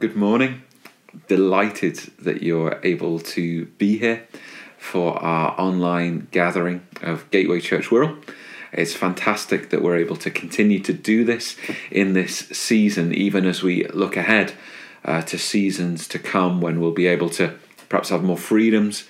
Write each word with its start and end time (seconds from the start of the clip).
good 0.00 0.16
morning. 0.16 0.62
Delighted 1.28 1.96
that 2.20 2.42
you're 2.42 2.80
able 2.82 3.20
to 3.20 3.66
be 3.66 3.98
here 3.98 4.26
for 4.78 5.22
our 5.22 5.54
online 5.60 6.26
gathering 6.30 6.86
of 7.02 7.30
Gateway 7.30 7.60
Church 7.60 7.88
Wirral. 7.88 8.16
It's 8.72 8.94
fantastic 8.94 9.68
that 9.68 9.82
we're 9.82 9.98
able 9.98 10.16
to 10.16 10.30
continue 10.30 10.80
to 10.80 10.94
do 10.94 11.22
this 11.22 11.54
in 11.90 12.14
this 12.14 12.38
season, 12.50 13.12
even 13.12 13.44
as 13.44 13.62
we 13.62 13.86
look 13.88 14.16
ahead 14.16 14.54
uh, 15.04 15.20
to 15.20 15.36
seasons 15.36 16.08
to 16.08 16.18
come 16.18 16.62
when 16.62 16.80
we'll 16.80 16.92
be 16.92 17.06
able 17.06 17.28
to 17.30 17.58
perhaps 17.90 18.08
have 18.08 18.24
more 18.24 18.38
freedoms 18.38 19.04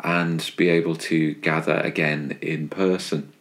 and 0.00 0.50
be 0.58 0.68
able 0.68 0.96
to 0.96 1.32
gather 1.36 1.78
again 1.78 2.36
in 2.42 2.68
person. 2.68 3.32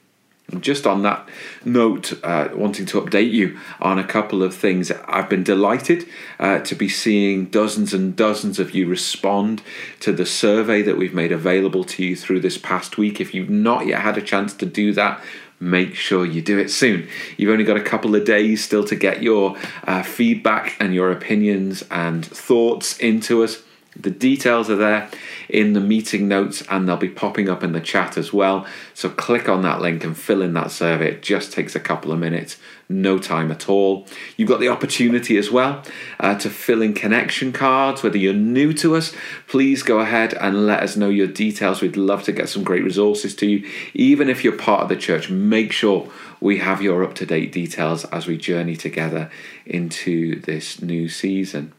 Just 0.62 0.86
on 0.88 1.04
that 1.04 1.28
note, 1.66 2.14
uh, 2.24 2.50
wanting 2.54 2.86
to 2.88 3.02
update 3.02 3.32
you 3.32 3.60
on 3.82 4.00
a 4.00 4.04
couple 4.04 4.44
of 4.44 4.56
things. 4.56 4.92
I've 5.08 5.30
been 5.30 5.44
delighted 5.44 6.08
uh, 6.40 6.60
to 6.60 6.76
be 6.76 6.90
seeing 6.90 7.46
dozens 7.46 7.94
and 7.94 8.16
dozens 8.16 8.60
of 8.60 8.76
you 8.76 8.88
respond 8.88 9.62
to 10.02 10.12
the 10.12 10.26
survey 10.26 10.82
that 10.82 10.98
we've 10.98 11.14
made 11.14 11.32
available 11.32 11.84
to 11.86 12.04
you 12.04 12.16
through 12.16 12.42
this 12.42 12.58
past 12.58 12.98
week. 12.98 13.20
If 13.20 13.34
you've 13.34 13.50
not 13.50 13.88
yet 13.88 14.02
had 14.02 14.18
a 14.18 14.22
chance 14.22 14.54
to 14.56 14.66
do 14.66 14.94
that, 14.94 15.22
make 15.60 15.96
sure 15.96 16.26
you 16.26 16.42
do 16.42 16.60
it 16.60 16.70
soon. 16.70 17.08
You've 17.38 17.52
only 17.52 17.64
got 17.64 17.78
a 17.78 17.84
couple 17.84 18.16
of 18.16 18.26
days 18.26 18.64
still 18.64 18.84
to 18.86 18.96
get 18.96 19.24
your 19.24 19.58
uh, 19.86 20.04
feedback 20.04 20.76
and 20.80 20.94
your 20.94 21.12
opinions 21.12 21.84
and 21.90 22.26
thoughts 22.26 22.98
into 22.98 23.44
us. 23.44 23.64
The 23.96 24.10
details 24.10 24.70
are 24.70 24.76
there 24.76 25.10
in 25.48 25.74
the 25.74 25.80
meeting 25.80 26.28
notes 26.28 26.64
and 26.70 26.88
they'll 26.88 26.98
be 26.98 27.10
popping 27.10 27.48
up 27.48 27.64
in 27.64 27.74
the 27.74 27.82
chat 27.82 28.18
as 28.18 28.34
well. 28.34 28.66
So 28.94 29.10
click 29.10 29.48
on 29.48 29.62
that 29.62 29.82
link 29.82 30.04
and 30.04 30.18
fill 30.18 30.42
in 30.42 30.54
that 30.54 30.72
survey. 30.72 31.12
It 31.12 31.22
just 31.22 31.52
takes 31.54 31.76
a 31.76 31.80
couple 31.80 32.12
of 32.12 32.18
minutes, 32.18 32.58
no 32.90 33.20
time 33.20 33.52
at 33.52 33.70
all. 33.70 34.08
You've 34.36 34.50
got 34.50 34.60
the 34.60 34.70
opportunity 34.70 35.38
as 35.38 35.52
well 35.52 35.84
uh, 36.20 36.36
to 36.40 36.50
fill 36.50 36.82
in 36.82 36.94
connection 36.94 37.54
cards. 37.54 38.02
Whether 38.02 38.18
you're 38.18 38.34
new 38.34 38.74
to 38.74 38.96
us, 38.96 39.14
please 39.48 39.84
go 39.84 40.00
ahead 40.00 40.34
and 40.34 40.66
let 40.66 40.82
us 40.82 40.98
know 40.98 41.10
your 41.10 41.28
details. 41.28 41.82
We'd 41.82 41.98
love 41.98 42.24
to 42.24 42.32
get 42.32 42.50
some 42.50 42.64
great 42.64 42.84
resources 42.84 43.36
to 43.36 43.48
you. 43.48 43.70
Even 43.94 44.28
if 44.28 44.44
you're 44.44 44.58
part 44.58 44.82
of 44.82 44.90
the 44.90 44.96
church, 44.96 45.30
make 45.30 45.72
sure 45.72 46.10
we 46.42 46.58
have 46.58 46.82
your 46.82 47.04
up 47.04 47.14
to 47.16 47.26
date 47.28 47.52
details 47.52 48.06
as 48.06 48.26
we 48.26 48.38
journey 48.38 48.76
together 48.76 49.30
into 49.68 50.42
this 50.42 50.82
new 50.82 51.08
season. 51.08 51.74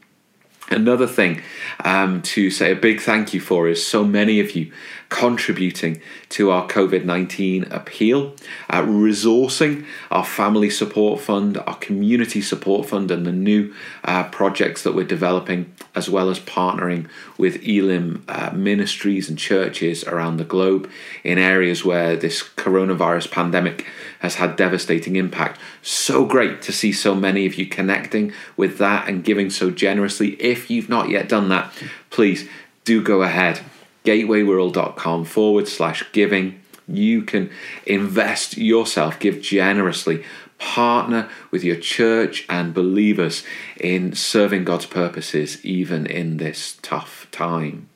Another 0.70 1.07
thing 1.07 1.43
um, 1.84 2.23
to 2.23 2.51
say 2.51 2.73
a 2.73 2.77
big 2.77 3.01
thank 3.01 3.34
you 3.34 3.41
for 3.41 3.69
is 3.69 3.87
so 3.87 4.03
many 4.03 4.41
of 4.41 4.57
you 4.57 4.73
contributing 5.11 6.01
to 6.31 6.51
our 6.51 6.67
COVID 6.67 7.05
19 7.05 7.65
appeal, 7.70 8.34
uh, 8.70 8.83
resourcing 8.83 9.85
our 10.11 10.25
family 10.25 10.70
support 10.70 11.20
fund, 11.20 11.59
our 11.59 11.77
community 11.77 12.41
support 12.41 12.89
fund, 12.89 13.11
and 13.11 13.27
the 13.27 13.33
new 13.33 13.75
uh, 14.05 14.25
projects 14.25 14.83
that 14.83 14.95
we're 14.95 15.07
developing, 15.07 15.70
as 15.95 16.09
well 16.09 16.31
as 16.31 16.41
partnering 16.41 17.09
with 17.37 17.62
Elim 17.69 18.25
uh, 18.27 18.51
ministries 18.55 19.29
and 19.29 19.39
churches 19.39 20.03
around 20.05 20.39
the 20.39 20.45
globe 20.45 20.91
in 21.23 21.37
areas 21.39 21.85
where 21.85 22.17
this 22.17 22.42
coronavirus 22.42 23.31
pandemic 23.31 23.87
has 24.25 24.36
had 24.36 24.56
devastating 24.56 25.17
impact. 25.17 25.61
So 25.83 26.25
great 26.25 26.62
to 26.62 26.72
see 26.72 26.92
so 26.92 27.14
many 27.14 27.47
of 27.47 27.55
you 27.55 27.67
connecting 27.67 28.33
with 28.56 28.78
that 28.78 29.08
and 29.08 29.22
giving 29.22 29.50
so 29.50 29.70
generously. 29.70 30.30
If 30.42 30.70
you've 30.70 30.89
not 30.89 31.11
yet 31.11 31.28
done 31.28 31.50
that, 31.50 31.72
please 32.11 32.48
do 32.84 33.02
go 33.02 33.22
ahead 33.22 33.61
gatewayworld.com 34.05 35.25
forward 35.25 35.67
slash 35.69 36.05
giving. 36.12 36.61
You 36.86 37.22
can 37.22 37.50
invest 37.86 38.58
yourself, 38.58 39.19
give 39.19 39.41
generously, 39.41 40.25
partner 40.58 41.28
with 41.50 41.64
your 41.64 41.77
church 41.77 42.45
and 42.48 42.75
believers 42.75 43.45
in 43.78 44.14
serving 44.14 44.64
God's 44.64 44.86
purposes, 44.86 45.64
even 45.64 46.06
in 46.06 46.36
this 46.36 46.78
tough 46.83 47.27
time. 47.30 47.89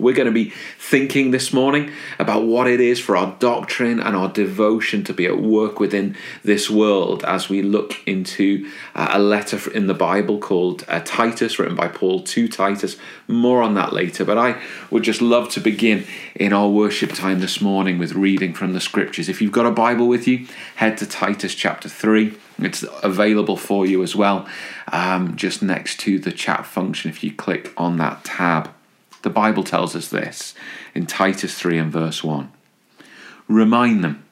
We're 0.00 0.14
going 0.14 0.26
to 0.26 0.32
be 0.32 0.52
thinking 0.78 1.30
this 1.30 1.52
morning 1.52 1.92
about 2.18 2.44
what 2.44 2.66
it 2.66 2.80
is 2.80 2.98
for 2.98 3.16
our 3.16 3.36
doctrine 3.38 4.00
and 4.00 4.16
our 4.16 4.28
devotion 4.28 5.04
to 5.04 5.12
be 5.12 5.26
at 5.26 5.38
work 5.38 5.78
within 5.78 6.16
this 6.42 6.70
world 6.70 7.22
as 7.24 7.48
we 7.48 7.62
look 7.62 7.96
into 8.06 8.70
uh, 8.94 9.10
a 9.12 9.18
letter 9.18 9.70
in 9.72 9.86
the 9.86 9.94
Bible 9.94 10.38
called 10.38 10.84
uh, 10.88 11.00
Titus, 11.04 11.58
written 11.58 11.76
by 11.76 11.88
Paul 11.88 12.22
to 12.22 12.48
Titus. 12.48 12.96
More 13.28 13.62
on 13.62 13.74
that 13.74 13.92
later, 13.92 14.24
but 14.24 14.38
I 14.38 14.60
would 14.90 15.02
just 15.02 15.20
love 15.20 15.50
to 15.50 15.60
begin 15.60 16.06
in 16.34 16.52
our 16.52 16.68
worship 16.68 17.12
time 17.12 17.40
this 17.40 17.60
morning 17.60 17.98
with 17.98 18.14
reading 18.14 18.54
from 18.54 18.72
the 18.72 18.80
scriptures. 18.80 19.28
If 19.28 19.42
you've 19.42 19.52
got 19.52 19.66
a 19.66 19.70
Bible 19.70 20.08
with 20.08 20.26
you, 20.26 20.46
head 20.76 20.96
to 20.98 21.06
Titus 21.06 21.54
chapter 21.54 21.88
3. 21.88 22.34
It's 22.58 22.84
available 23.02 23.56
for 23.56 23.86
you 23.86 24.02
as 24.02 24.16
well, 24.16 24.46
um, 24.92 25.36
just 25.36 25.62
next 25.62 26.00
to 26.00 26.18
the 26.18 26.32
chat 26.32 26.66
function 26.66 27.10
if 27.10 27.22
you 27.22 27.32
click 27.32 27.72
on 27.76 27.96
that 27.98 28.24
tab. 28.24 28.70
The 29.22 29.30
Bible 29.30 29.62
tells 29.62 29.94
us 29.94 30.08
this 30.08 30.54
in 30.94 31.06
Titus 31.06 31.54
3 31.58 31.78
and 31.78 31.92
verse 31.92 32.24
1. 32.24 32.50
Remind 33.48 34.02
them 34.02 34.24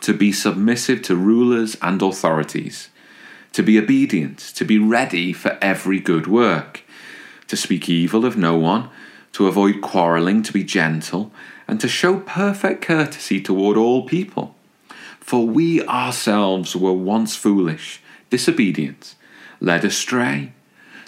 to 0.00 0.12
be 0.12 0.32
submissive 0.32 1.02
to 1.02 1.16
rulers 1.16 1.76
and 1.82 2.00
authorities, 2.02 2.88
to 3.52 3.62
be 3.62 3.78
obedient, 3.78 4.38
to 4.38 4.64
be 4.64 4.78
ready 4.78 5.32
for 5.32 5.58
every 5.60 6.00
good 6.00 6.26
work, 6.26 6.82
to 7.46 7.56
speak 7.56 7.88
evil 7.88 8.24
of 8.24 8.36
no 8.36 8.56
one, 8.56 8.90
to 9.32 9.46
avoid 9.46 9.80
quarreling, 9.80 10.42
to 10.42 10.52
be 10.52 10.64
gentle, 10.64 11.30
and 11.66 11.80
to 11.80 11.88
show 11.88 12.20
perfect 12.20 12.82
courtesy 12.82 13.40
toward 13.40 13.76
all 13.76 14.06
people. 14.06 14.54
For 15.20 15.46
we 15.46 15.82
ourselves 15.82 16.74
were 16.74 16.92
once 16.92 17.36
foolish, 17.36 18.00
disobedient, 18.30 19.14
led 19.60 19.84
astray 19.84 20.52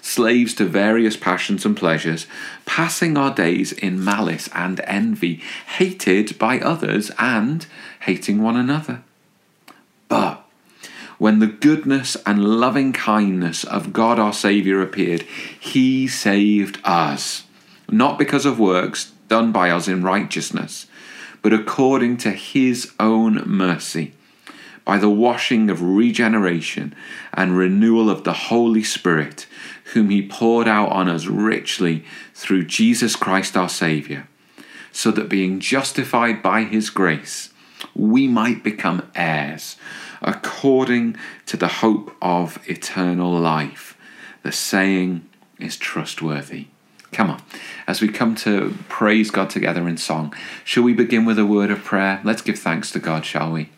slaves 0.01 0.53
to 0.55 0.65
various 0.65 1.15
passions 1.15 1.65
and 1.65 1.77
pleasures, 1.77 2.27
passing 2.65 3.17
our 3.17 3.33
days 3.33 3.71
in 3.71 4.03
malice 4.03 4.49
and 4.53 4.81
envy, 4.85 5.41
hated 5.77 6.37
by 6.37 6.59
others 6.59 7.11
and 7.17 7.65
hating 8.01 8.41
one 8.41 8.57
another. 8.57 9.03
But 10.09 10.45
when 11.17 11.39
the 11.39 11.47
goodness 11.47 12.17
and 12.25 12.59
loving 12.59 12.93
kindness 12.93 13.63
of 13.63 13.93
God 13.93 14.17
our 14.17 14.33
Saviour 14.33 14.81
appeared, 14.81 15.21
He 15.59 16.07
saved 16.07 16.79
us, 16.83 17.43
not 17.89 18.17
because 18.17 18.45
of 18.45 18.59
works 18.59 19.11
done 19.27 19.51
by 19.51 19.69
us 19.69 19.87
in 19.87 20.03
righteousness, 20.03 20.87
but 21.41 21.53
according 21.53 22.17
to 22.17 22.31
His 22.31 22.91
own 22.99 23.43
mercy 23.45 24.13
by 24.91 24.97
the 24.97 25.09
washing 25.09 25.69
of 25.69 25.81
regeneration 25.81 26.93
and 27.33 27.57
renewal 27.57 28.09
of 28.09 28.25
the 28.25 28.33
Holy 28.33 28.83
Spirit, 28.83 29.47
whom 29.93 30.09
He 30.09 30.27
poured 30.27 30.67
out 30.67 30.89
on 30.89 31.07
us 31.07 31.27
richly 31.27 32.03
through 32.33 32.65
Jesus 32.65 33.15
Christ 33.15 33.55
our 33.55 33.69
Saviour, 33.69 34.27
so 34.91 35.09
that 35.11 35.29
being 35.29 35.61
justified 35.61 36.43
by 36.43 36.65
His 36.65 36.89
grace, 36.89 37.53
we 37.95 38.27
might 38.27 38.65
become 38.65 39.09
heirs 39.15 39.77
according 40.21 41.15
to 41.45 41.55
the 41.55 41.69
hope 41.69 42.13
of 42.21 42.59
eternal 42.67 43.31
life. 43.31 43.97
The 44.43 44.51
saying 44.51 45.25
is 45.57 45.77
trustworthy. 45.77 46.67
Come 47.13 47.29
on, 47.29 47.41
as 47.87 48.01
we 48.01 48.09
come 48.09 48.35
to 48.35 48.75
praise 48.89 49.31
God 49.31 49.49
together 49.49 49.87
in 49.87 49.95
song, 49.95 50.33
shall 50.65 50.83
we 50.83 50.91
begin 50.91 51.23
with 51.23 51.39
a 51.39 51.45
word 51.45 51.71
of 51.71 51.81
prayer? 51.85 52.19
Let's 52.25 52.41
give 52.41 52.59
thanks 52.59 52.91
to 52.91 52.99
God, 52.99 53.25
shall 53.25 53.53
we? 53.53 53.69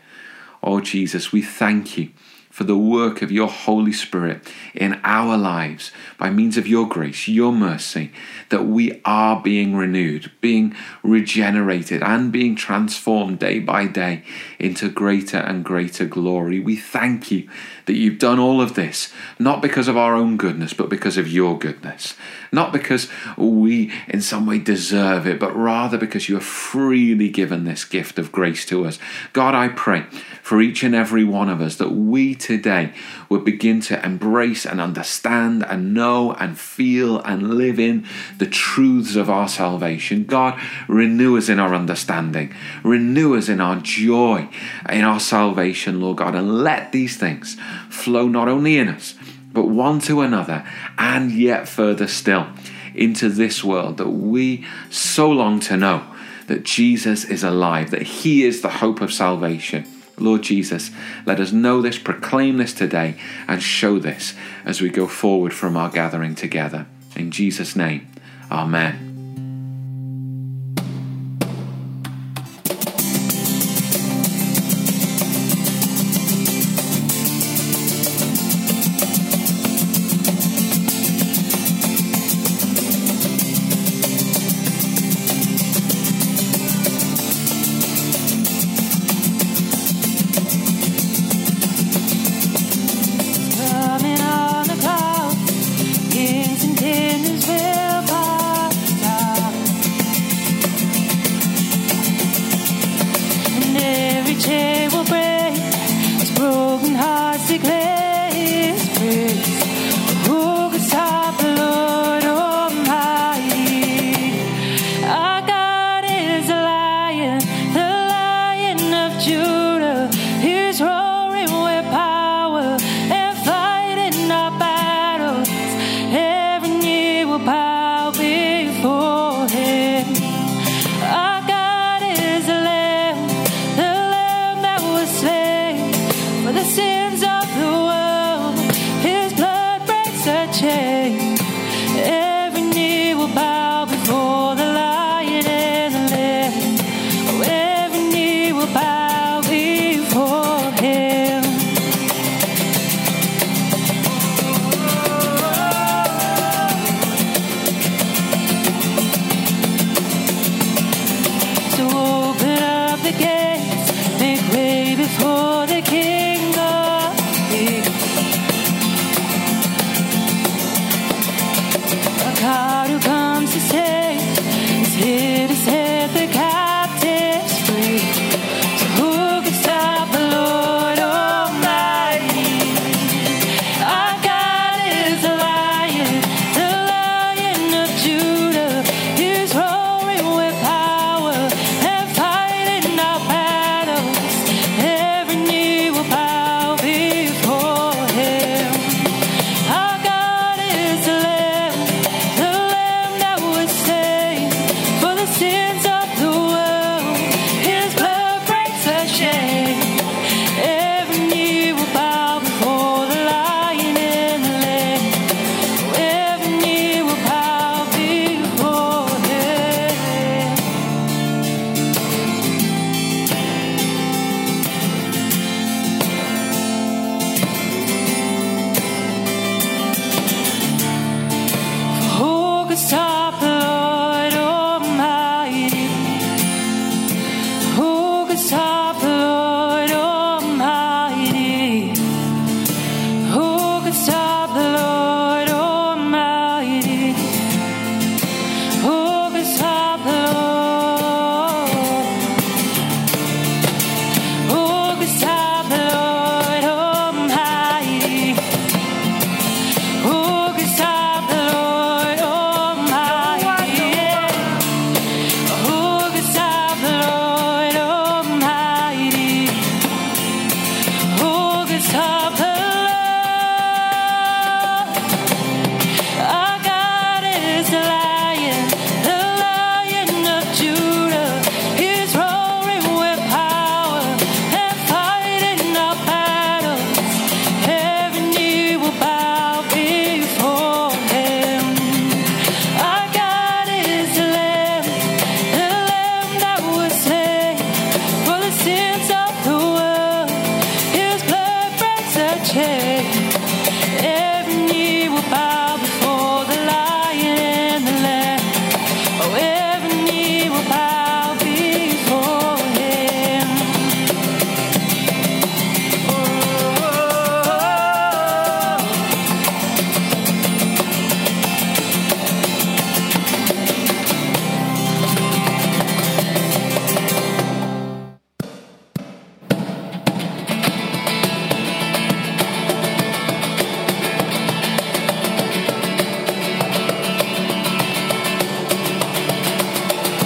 Oh, 0.63 0.79
Jesus, 0.79 1.33
we 1.33 1.41
thank 1.41 1.97
you 1.97 2.09
for 2.53 2.65
the 2.65 2.77
work 2.77 3.23
of 3.23 3.31
your 3.31 3.47
Holy 3.47 3.91
Spirit 3.91 4.47
in 4.75 5.01
our 5.03 5.35
lives 5.35 5.91
by 6.19 6.29
means 6.29 6.55
of 6.55 6.67
your 6.67 6.87
grace, 6.87 7.27
your 7.27 7.51
mercy, 7.51 8.11
that 8.49 8.65
we 8.65 9.01
are 9.05 9.41
being 9.41 9.75
renewed, 9.75 10.29
being 10.39 10.75
regenerated, 11.01 12.03
and 12.03 12.31
being 12.31 12.55
transformed 12.55 13.39
day 13.39 13.57
by 13.57 13.87
day 13.87 14.23
into 14.59 14.87
greater 14.87 15.37
and 15.37 15.65
greater 15.65 16.05
glory. 16.05 16.59
We 16.59 16.75
thank 16.75 17.31
you 17.31 17.49
that 17.87 17.95
you've 17.95 18.19
done 18.19 18.37
all 18.37 18.61
of 18.61 18.75
this, 18.75 19.11
not 19.39 19.59
because 19.59 19.87
of 19.87 19.97
our 19.97 20.13
own 20.13 20.37
goodness, 20.37 20.75
but 20.75 20.89
because 20.89 21.17
of 21.17 21.27
your 21.27 21.57
goodness. 21.57 22.15
Not 22.51 22.71
because 22.71 23.09
we 23.35 23.91
in 24.07 24.21
some 24.21 24.45
way 24.45 24.59
deserve 24.59 25.25
it, 25.25 25.39
but 25.39 25.55
rather 25.55 25.97
because 25.97 26.29
you 26.29 26.35
have 26.35 26.45
freely 26.45 27.29
given 27.29 27.63
this 27.63 27.83
gift 27.83 28.19
of 28.19 28.31
grace 28.31 28.63
to 28.67 28.85
us. 28.85 28.99
God, 29.33 29.55
I 29.55 29.69
pray 29.69 30.03
for 30.43 30.61
each 30.61 30.83
and 30.83 30.93
every 30.93 31.23
one 31.23 31.49
of 31.49 31.59
us 31.59 31.77
that 31.77 31.93
we 31.93 32.35
today 32.43 32.93
would 33.29 33.45
begin 33.45 33.79
to 33.79 34.05
embrace 34.05 34.65
and 34.65 34.81
understand 34.81 35.63
and 35.63 35.93
know 35.93 36.33
and 36.33 36.59
feel 36.59 37.19
and 37.21 37.55
live 37.55 37.79
in 37.79 38.05
the 38.37 38.45
truths 38.45 39.15
of 39.15 39.29
our 39.29 39.47
salvation. 39.47 40.25
God, 40.25 40.59
renew 40.87 41.37
us 41.37 41.49
in 41.49 41.59
our 41.59 41.73
understanding, 41.73 42.53
renew 42.83 43.35
us 43.35 43.47
in 43.47 43.61
our 43.61 43.77
joy, 43.77 44.49
in 44.89 45.03
our 45.03 45.19
salvation, 45.19 46.01
Lord 46.01 46.17
God, 46.17 46.35
and 46.35 46.63
let 46.63 46.91
these 46.91 47.17
things 47.17 47.57
flow 47.89 48.27
not 48.27 48.49
only 48.49 48.77
in 48.77 48.89
us, 48.89 49.15
but 49.53 49.67
one 49.67 49.99
to 50.01 50.21
another, 50.21 50.67
and 50.97 51.31
yet 51.31 51.69
further 51.69 52.07
still 52.07 52.47
into 52.93 53.29
this 53.29 53.63
world 53.63 53.97
that 53.97 54.09
we 54.09 54.65
so 54.89 55.29
long 55.29 55.59
to 55.61 55.77
know 55.77 56.03
that 56.47 56.63
Jesus 56.63 57.23
is 57.23 57.43
alive, 57.43 57.91
that 57.91 58.01
He 58.01 58.43
is 58.43 58.61
the 58.61 58.69
hope 58.69 58.99
of 58.99 59.13
salvation 59.13 59.85
Lord 60.17 60.43
Jesus, 60.43 60.91
let 61.25 61.39
us 61.39 61.51
know 61.51 61.81
this, 61.81 61.97
proclaim 61.97 62.57
this 62.57 62.73
today, 62.73 63.15
and 63.47 63.61
show 63.61 63.99
this 63.99 64.35
as 64.65 64.81
we 64.81 64.89
go 64.89 65.07
forward 65.07 65.53
from 65.53 65.75
our 65.75 65.89
gathering 65.89 66.35
together. 66.35 66.85
In 67.15 67.31
Jesus' 67.31 67.75
name, 67.75 68.07
Amen. 68.51 69.12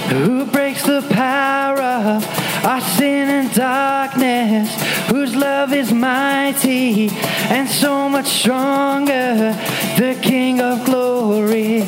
Who 0.08 0.46
breaks 0.46 0.84
the 0.84 1.02
power 1.10 1.78
of 1.78 2.64
our 2.64 2.80
sin 2.80 3.28
and 3.28 3.52
darkness? 3.52 4.74
Whose 5.10 5.36
love 5.36 5.74
is 5.74 5.92
mighty 5.92 7.10
and 7.50 7.68
so 7.68 8.08
much 8.08 8.26
stronger? 8.26 9.54
The 9.98 10.18
King 10.22 10.62
of 10.62 10.86
glory, 10.86 11.80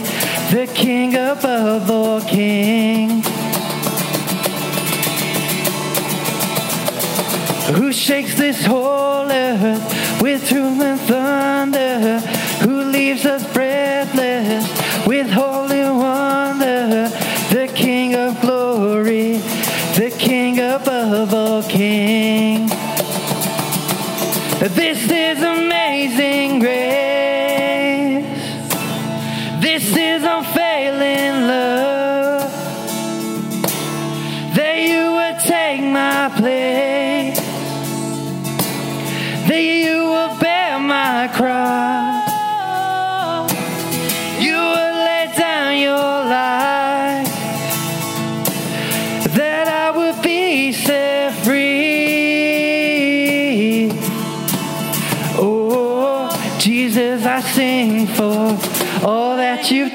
the 0.52 0.70
King 0.74 1.14
above 1.14 1.90
all 1.90 2.20
kings. 2.20 3.26
Who 7.74 7.90
shakes 7.90 8.34
this 8.34 8.66
whole 8.66 9.30
earth 9.30 10.20
with 10.20 10.46
human 10.46 10.98
thunder? 10.98 12.18
Who 12.64 12.82
leaves 12.82 13.24
us 13.24 13.49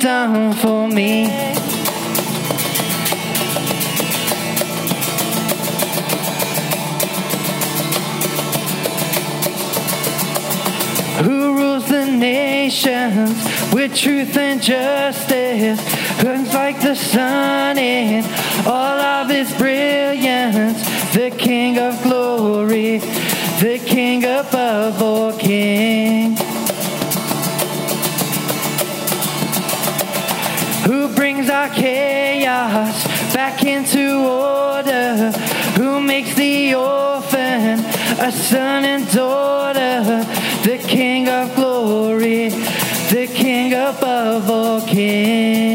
you've 0.05 0.59
for 0.59 0.88
me. 0.88 1.25
Who 11.24 11.57
rules 11.57 11.88
the 11.88 12.05
nations 12.05 13.74
with 13.74 13.95
truth 13.95 14.38
and 14.38 14.62
justice? 14.62 15.81
Burns 16.21 16.53
like 16.53 16.79
the 16.81 16.95
sun 16.95 17.77
in 17.79 18.24
all 18.67 19.00
of 19.00 19.29
his 19.29 19.51
brilliance. 19.57 20.83
The 21.13 21.31
King 21.31 21.79
of 21.79 22.01
glory, 22.03 23.00
the 23.59 23.81
King 23.83 24.24
above 24.24 25.01
all 25.01 25.33
kings. 25.38 26.44
Brings 31.15 31.50
our 31.50 31.69
chaos 31.69 33.03
back 33.34 33.63
into 33.63 34.19
order? 34.25 35.31
Who 35.77 36.01
makes 36.01 36.36
the 36.36 36.75
orphan 36.75 37.79
a 38.19 38.31
son 38.31 38.86
and 38.86 39.10
daughter? 39.12 40.24
The 40.63 40.77
King 40.77 41.29
of 41.29 41.55
glory, 41.55 42.50
the 42.50 43.27
King 43.34 43.74
above 43.74 44.50
all 44.50 44.81
kings. 44.81 45.75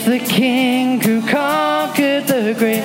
is 0.00 0.06
the 0.06 0.18
King 0.18 1.00
who 1.00 1.20
conquered 1.26 2.26
the 2.26 2.54
grave. 2.58 2.84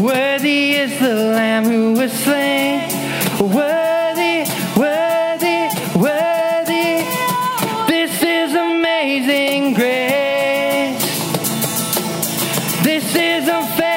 Worthy 0.00 0.74
is 0.74 0.98
the 0.98 1.14
Lamb 1.14 1.64
who 1.64 1.92
was 1.92 2.12
slain. 2.12 2.80
Worthy, 3.40 4.44
worthy, 4.76 5.68
worthy. 5.98 7.04
This 7.88 8.22
is 8.22 8.54
amazing 8.54 9.74
grace. 9.74 11.02
This 12.82 13.14
is 13.16 13.48
unfailing 13.48 13.91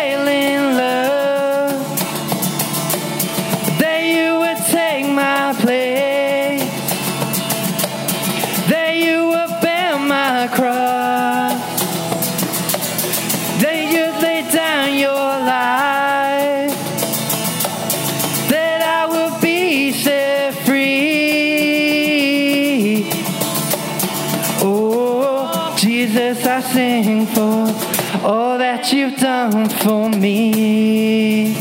that 28.85 28.93
you've 28.93 29.19
done 29.19 29.67
for 29.67 30.09
me. 30.09 31.53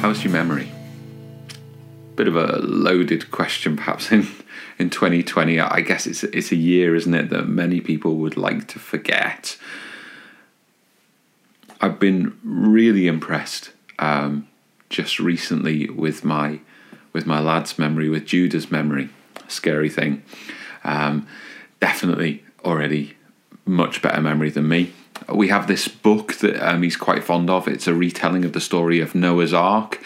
How's 0.00 0.22
your 0.22 0.32
memory? 0.32 0.70
Bit 2.14 2.28
of 2.28 2.36
a 2.36 2.58
loaded 2.58 3.32
question, 3.32 3.76
perhaps 3.76 4.12
in 4.12 4.28
in 4.78 4.90
2020. 4.90 5.58
I 5.58 5.80
guess 5.80 6.06
it's 6.06 6.22
it's 6.22 6.52
a 6.52 6.56
year, 6.56 6.94
isn't 6.94 7.14
it, 7.14 7.30
that 7.30 7.48
many 7.48 7.80
people 7.80 8.16
would 8.16 8.36
like 8.36 8.68
to 8.68 8.78
forget. 8.78 9.56
I've 11.80 11.98
been 11.98 12.38
really 12.44 13.08
impressed 13.08 13.72
um, 13.98 14.46
just 14.88 15.18
recently 15.18 15.90
with 15.90 16.24
my 16.24 16.60
with 17.12 17.26
my 17.26 17.40
lad's 17.40 17.76
memory, 17.76 18.08
with 18.08 18.24
Judah's 18.24 18.70
memory. 18.70 19.08
Scary 19.48 19.90
thing. 19.90 20.22
Um, 20.84 21.26
definitely 21.80 22.44
already 22.64 23.15
much 23.66 24.00
better 24.00 24.20
memory 24.20 24.50
than 24.50 24.68
me. 24.68 24.92
We 25.32 25.48
have 25.48 25.66
this 25.66 25.88
book 25.88 26.34
that 26.34 26.56
um, 26.66 26.82
he's 26.82 26.96
quite 26.96 27.24
fond 27.24 27.50
of. 27.50 27.66
It's 27.66 27.86
a 27.86 27.94
retelling 27.94 28.44
of 28.44 28.52
the 28.52 28.60
story 28.60 29.00
of 29.00 29.14
Noah's 29.14 29.52
Ark, 29.52 30.00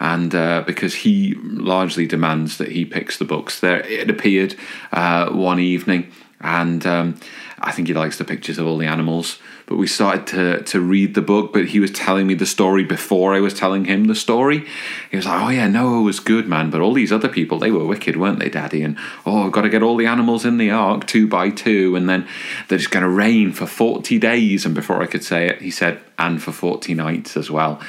and 0.00 0.34
uh, 0.34 0.62
because 0.66 0.94
he 0.94 1.34
largely 1.42 2.06
demands 2.06 2.58
that 2.58 2.72
he 2.72 2.84
picks 2.84 3.18
the 3.18 3.24
books, 3.24 3.60
there 3.60 3.80
it 3.86 4.08
appeared 4.08 4.54
uh, 4.92 5.30
one 5.30 5.60
evening, 5.60 6.10
and 6.40 6.86
um, 6.86 7.20
I 7.64 7.72
think 7.72 7.88
he 7.88 7.94
likes 7.94 8.18
the 8.18 8.24
pictures 8.24 8.58
of 8.58 8.66
all 8.66 8.76
the 8.76 8.86
animals. 8.86 9.38
But 9.66 9.76
we 9.76 9.86
started 9.86 10.26
to 10.28 10.62
to 10.64 10.80
read 10.80 11.14
the 11.14 11.22
book, 11.22 11.52
but 11.52 11.66
he 11.66 11.80
was 11.80 11.90
telling 11.90 12.26
me 12.26 12.34
the 12.34 12.46
story 12.46 12.84
before 12.84 13.34
I 13.34 13.40
was 13.40 13.54
telling 13.54 13.84
him 13.84 14.04
the 14.04 14.14
story. 14.14 14.66
He 15.10 15.16
was 15.16 15.26
like, 15.26 15.40
"Oh 15.40 15.48
yeah, 15.48 15.68
Noah 15.68 16.02
was 16.02 16.20
good, 16.20 16.48
man, 16.48 16.70
but 16.70 16.80
all 16.80 16.92
these 16.92 17.12
other 17.12 17.28
people, 17.28 17.58
they 17.58 17.70
were 17.70 17.86
wicked, 17.86 18.16
weren't 18.16 18.40
they, 18.40 18.48
Daddy? 18.48 18.82
And 18.82 18.98
oh, 19.24 19.46
I've 19.46 19.52
got 19.52 19.62
to 19.62 19.68
get 19.68 19.82
all 19.82 19.96
the 19.96 20.06
animals 20.06 20.44
in 20.44 20.58
the 20.58 20.70
ark 20.70 21.06
two 21.06 21.28
by 21.28 21.50
two, 21.50 21.96
and 21.96 22.08
then 22.08 22.26
they're 22.68 22.78
just 22.78 22.90
going 22.90 23.04
to 23.04 23.08
rain 23.08 23.52
for 23.52 23.66
forty 23.66 24.18
days." 24.18 24.66
And 24.66 24.74
before 24.74 25.00
I 25.00 25.06
could 25.06 25.24
say 25.24 25.48
it, 25.48 25.62
he 25.62 25.70
said, 25.70 26.00
"And 26.18 26.42
for 26.42 26.52
forty 26.52 26.94
nights 26.94 27.36
as 27.36 27.50
well." 27.50 27.80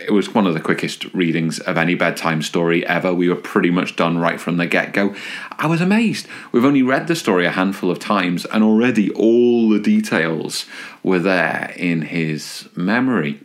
It 0.00 0.12
was 0.12 0.34
one 0.34 0.46
of 0.46 0.54
the 0.54 0.60
quickest 0.60 1.04
readings 1.14 1.58
of 1.60 1.76
any 1.76 1.94
bedtime 1.94 2.42
story 2.42 2.86
ever. 2.86 3.14
We 3.14 3.28
were 3.28 3.36
pretty 3.36 3.70
much 3.70 3.96
done 3.96 4.18
right 4.18 4.40
from 4.40 4.56
the 4.56 4.66
get 4.66 4.92
go. 4.92 5.14
I 5.52 5.66
was 5.66 5.80
amazed. 5.80 6.26
We've 6.52 6.64
only 6.64 6.82
read 6.82 7.06
the 7.06 7.16
story 7.16 7.46
a 7.46 7.50
handful 7.50 7.90
of 7.90 7.98
times, 7.98 8.44
and 8.46 8.62
already 8.62 9.10
all 9.10 9.68
the 9.68 9.80
details 9.80 10.66
were 11.02 11.18
there 11.18 11.72
in 11.76 12.02
his 12.02 12.68
memory. 12.74 13.40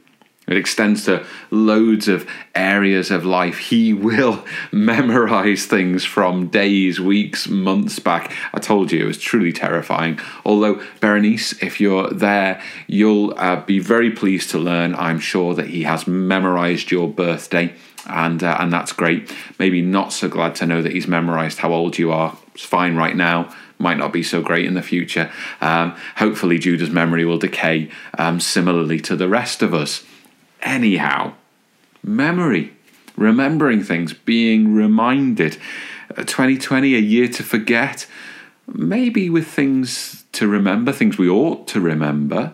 It 0.47 0.57
extends 0.57 1.05
to 1.05 1.23
loads 1.51 2.07
of 2.07 2.27
areas 2.55 3.11
of 3.11 3.23
life. 3.23 3.57
He 3.59 3.93
will 3.93 4.43
memorize 4.71 5.65
things 5.65 6.03
from 6.03 6.47
days, 6.47 6.99
weeks, 6.99 7.47
months 7.47 7.99
back. 7.99 8.33
I 8.53 8.59
told 8.59 8.91
you 8.91 9.03
it 9.03 9.07
was 9.07 9.19
truly 9.19 9.53
terrifying. 9.53 10.19
Although, 10.43 10.81
Berenice, 10.99 11.53
if 11.61 11.79
you're 11.79 12.09
there, 12.09 12.61
you'll 12.87 13.33
uh, 13.37 13.63
be 13.63 13.79
very 13.79 14.09
pleased 14.11 14.49
to 14.51 14.57
learn, 14.57 14.95
I'm 14.95 15.19
sure, 15.19 15.53
that 15.53 15.67
he 15.67 15.83
has 15.83 16.07
memorized 16.07 16.89
your 16.89 17.07
birthday. 17.07 17.73
And, 18.07 18.43
uh, 18.43 18.57
and 18.59 18.73
that's 18.73 18.93
great. 18.93 19.31
Maybe 19.59 19.81
not 19.83 20.11
so 20.11 20.27
glad 20.27 20.55
to 20.55 20.65
know 20.65 20.81
that 20.81 20.91
he's 20.91 21.07
memorized 21.07 21.59
how 21.59 21.71
old 21.71 21.99
you 21.99 22.11
are. 22.11 22.35
It's 22.55 22.65
fine 22.65 22.95
right 22.95 23.15
now 23.15 23.53
might 23.77 23.97
not 23.97 24.13
be 24.13 24.21
so 24.21 24.43
great 24.43 24.65
in 24.65 24.75
the 24.75 24.81
future. 24.83 25.31
Um, 25.59 25.95
hopefully, 26.17 26.59
Judah's 26.59 26.91
memory 26.91 27.25
will 27.25 27.39
decay 27.39 27.89
um, 28.17 28.39
similarly 28.39 28.99
to 29.01 29.15
the 29.15 29.27
rest 29.27 29.63
of 29.63 29.73
us. 29.73 30.03
Anyhow, 30.61 31.33
memory, 32.03 32.73
remembering 33.15 33.83
things, 33.83 34.13
being 34.13 34.73
reminded. 34.73 35.57
2020, 36.15 36.93
uh, 36.93 36.97
a 36.97 37.01
year 37.01 37.27
to 37.27 37.43
forget, 37.43 38.07
maybe 38.67 39.29
with 39.29 39.47
things 39.47 40.25
to 40.33 40.47
remember, 40.47 40.91
things 40.91 41.17
we 41.17 41.29
ought 41.29 41.67
to 41.67 41.79
remember, 41.79 42.53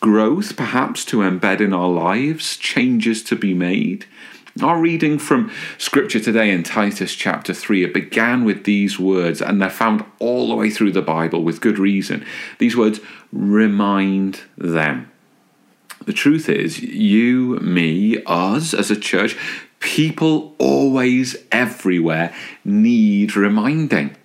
growth 0.00 0.56
perhaps 0.56 1.04
to 1.06 1.18
embed 1.18 1.60
in 1.60 1.72
our 1.72 1.88
lives, 1.88 2.56
changes 2.56 3.22
to 3.24 3.36
be 3.36 3.54
made. 3.54 4.06
Our 4.62 4.80
reading 4.80 5.18
from 5.18 5.52
Scripture 5.76 6.18
today 6.18 6.50
in 6.50 6.64
Titus 6.64 7.14
chapter 7.14 7.54
3, 7.54 7.84
it 7.84 7.94
began 7.94 8.44
with 8.44 8.64
these 8.64 8.98
words, 8.98 9.40
and 9.40 9.62
they're 9.62 9.70
found 9.70 10.04
all 10.18 10.48
the 10.48 10.56
way 10.56 10.68
through 10.68 10.92
the 10.92 11.02
Bible 11.02 11.44
with 11.44 11.60
good 11.60 11.78
reason. 11.78 12.24
These 12.58 12.76
words, 12.76 12.98
remind 13.30 14.40
them. 14.56 15.10
The 16.08 16.14
truth 16.14 16.48
is, 16.48 16.80
you, 16.80 17.58
me, 17.60 18.22
us 18.24 18.72
as 18.72 18.90
a 18.90 18.96
church, 18.96 19.36
people 19.78 20.54
always, 20.56 21.36
everywhere 21.52 22.34
need 22.64 23.36
reminding. 23.36 24.16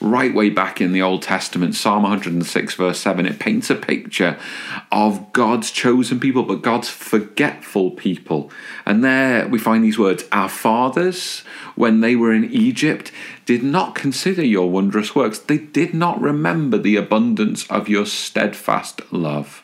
Right 0.00 0.34
way 0.34 0.48
back 0.48 0.80
in 0.80 0.92
the 0.92 1.02
Old 1.02 1.20
Testament, 1.20 1.74
Psalm 1.74 2.04
106, 2.04 2.74
verse 2.74 2.98
7, 2.98 3.26
it 3.26 3.38
paints 3.38 3.68
a 3.68 3.74
picture 3.74 4.38
of 4.90 5.30
God's 5.34 5.70
chosen 5.70 6.18
people, 6.18 6.42
but 6.42 6.62
God's 6.62 6.88
forgetful 6.88 7.90
people. 7.90 8.50
And 8.86 9.04
there 9.04 9.46
we 9.48 9.58
find 9.58 9.84
these 9.84 9.98
words 9.98 10.24
Our 10.32 10.48
fathers, 10.48 11.40
when 11.74 12.00
they 12.00 12.16
were 12.16 12.32
in 12.32 12.50
Egypt, 12.50 13.12
did 13.44 13.62
not 13.62 13.94
consider 13.94 14.42
your 14.42 14.70
wondrous 14.70 15.14
works, 15.14 15.38
they 15.38 15.58
did 15.58 15.92
not 15.92 16.18
remember 16.18 16.78
the 16.78 16.96
abundance 16.96 17.70
of 17.70 17.90
your 17.90 18.06
steadfast 18.06 19.02
love 19.12 19.62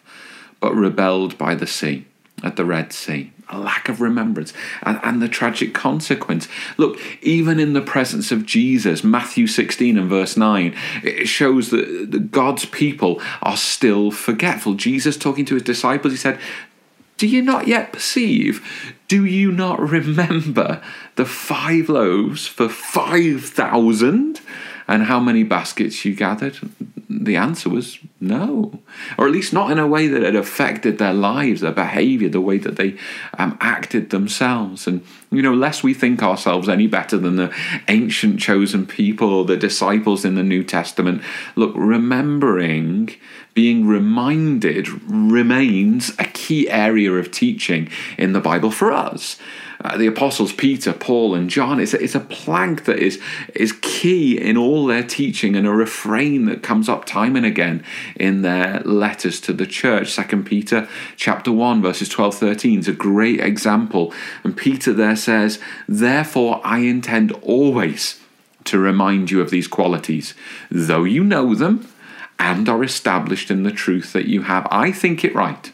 but 0.63 0.75
rebelled 0.77 1.37
by 1.37 1.57
the 1.57 1.67
sea, 1.67 2.07
at 2.45 2.55
the 2.55 2.65
Red 2.65 2.93
Sea. 2.93 3.33
A 3.49 3.59
lack 3.59 3.91
of 3.91 4.01
remembrance 4.01 4.55
and, 4.83 4.99
and 5.03 5.21
the 5.21 5.29
tragic 5.29 5.75
consequence. 5.75 6.49
Look, 6.79 6.99
even 7.21 7.61
in 7.61 7.75
the 7.75 7.83
presence 7.83 8.33
of 8.33 8.47
Jesus, 8.47 9.05
Matthew 9.05 9.47
16 9.47 9.99
and 9.99 10.09
verse 10.09 10.39
9, 10.39 10.75
it 11.03 11.27
shows 11.27 11.69
that, 11.71 12.31
God's 12.31 12.65
people 12.65 13.21
are 13.43 13.59
still 13.59 14.11
forgetful. 14.11 14.75
Jesus, 14.75 15.19
talking 15.19 15.45
to 15.47 15.55
his 15.55 15.65
disciples, 15.65 16.15
he 16.15 16.17
said, 16.17 16.39
do 17.19 17.27
you 17.27 17.43
not 17.43 17.69
yet 17.69 17.93
perceive? 17.93 18.95
Do 19.09 19.25
you 19.25 19.53
not 19.53 19.81
remember 19.81 20.81
the 21.17 21.27
five 21.27 21.89
loaves 21.89 22.47
for 22.47 22.69
5,000 22.69 24.41
and 24.89 25.03
how 25.05 25.21
many 25.21 25.43
baskets 25.43 26.05
you 26.05 26.15
gathered? 26.15 26.59
The 27.21 27.37
answer 27.37 27.69
was 27.69 27.99
no, 28.21 28.81
or 29.19 29.27
at 29.27 29.33
least 29.33 29.53
not 29.53 29.71
in 29.71 29.79
a 29.79 29.87
way 29.87 30.07
that 30.07 30.23
had 30.23 30.37
affected 30.37 30.99
their 30.99 31.13
lives, 31.13 31.61
their 31.61 31.73
behavior, 31.73 32.29
the 32.29 32.41
way 32.41 32.59
that 32.59 32.77
they 32.77 32.97
um, 33.39 33.57
acted 33.61 34.11
themselves. 34.11 34.87
And, 34.87 35.05
you 35.31 35.43
know, 35.43 35.55
lest 35.55 35.83
we 35.83 35.95
think 35.95 36.23
ourselves 36.23 36.69
any 36.69 36.87
better 36.87 37.19
than 37.19 37.37
the 37.37 37.55
ancient 37.89 38.41
chosen 38.41 38.87
people 38.87 39.29
or 39.33 39.45
the 39.45 39.57
disciples 39.57 40.25
in 40.25 40.35
the 40.35 40.43
New 40.43 40.65
Testament, 40.65 41.23
look, 41.57 41.73
remembering, 41.75 43.11
being 43.55 43.87
reminded 43.87 44.89
remains 45.11 46.11
a 46.19 46.25
key 46.25 46.71
area 46.71 47.13
of 47.13 47.31
teaching 47.31 47.89
in 48.17 48.33
the 48.33 48.41
Bible 48.41 48.71
for 48.71 48.93
us 48.93 49.39
uh, 49.85 49.97
the 49.97 50.07
apostles 50.07 50.53
Peter, 50.53 50.93
Paul, 50.93 51.35
and 51.35 51.51
John. 51.51 51.81
It's 51.81 51.95
a, 51.95 52.03
it's 52.03 52.15
a 52.15 52.21
plank 52.21 52.85
that 52.85 52.99
is, 52.99 53.21
is 53.55 53.73
key 53.81 54.39
in 54.39 54.57
all 54.57 54.87
their 54.87 55.03
teaching 55.03 55.57
and 55.57 55.67
a 55.67 55.73
refrain 55.73 56.47
that 56.47 56.63
comes 56.63 56.89
up 56.89 57.05
time 57.05 57.37
and 57.37 57.47
again 57.47 57.85
in 58.17 58.43
their 58.43 58.81
letters 58.81 59.41
to 59.43 59.53
the 59.53 59.67
church. 59.67 60.11
Second 60.11 60.45
Peter 60.45 60.89
chapter 61.17 61.51
1, 61.51 61.83
verses 61.83 62.09
12, 62.09 62.35
13 62.35 62.79
is 62.81 62.89
a 62.89 62.93
great 62.93 63.41
example. 63.41 64.13
And 64.45 64.57
Peter 64.57 64.93
there 64.93 65.17
says, 65.17 65.59
Therefore 65.89 66.61
I 66.65 66.79
intend 66.79 67.33
always 67.43 68.21
to 68.65 68.79
remind 68.79 69.31
you 69.31 69.41
of 69.41 69.51
these 69.51 69.67
qualities, 69.67 70.35
though 70.71 71.05
you 71.05 71.25
know 71.25 71.55
them 71.55 71.89
and 72.39 72.69
are 72.69 72.83
established 72.83 73.51
in 73.51 73.63
the 73.63 73.71
truth 73.71 74.13
that 74.13 74.27
you 74.27 74.43
have. 74.43 74.67
I 74.71 74.91
think 74.91 75.25
it 75.25 75.35
right 75.35 75.73